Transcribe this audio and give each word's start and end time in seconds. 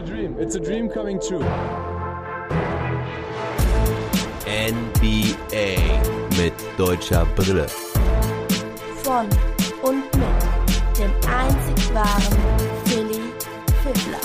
a 0.00 0.02
dream. 0.02 0.36
It's 0.38 0.54
a 0.54 0.60
dream 0.60 0.88
coming 0.88 1.20
true. 1.20 1.44
NBA 4.46 5.76
mit 6.38 6.54
deutscher 6.78 7.26
Brille. 7.36 7.66
Von 9.02 9.28
und 9.82 10.04
mit 10.16 10.98
dem 10.98 11.10
einzig 11.28 11.94
wahren 11.94 12.38
Philly 12.86 13.20
Fiddler. 13.82 14.20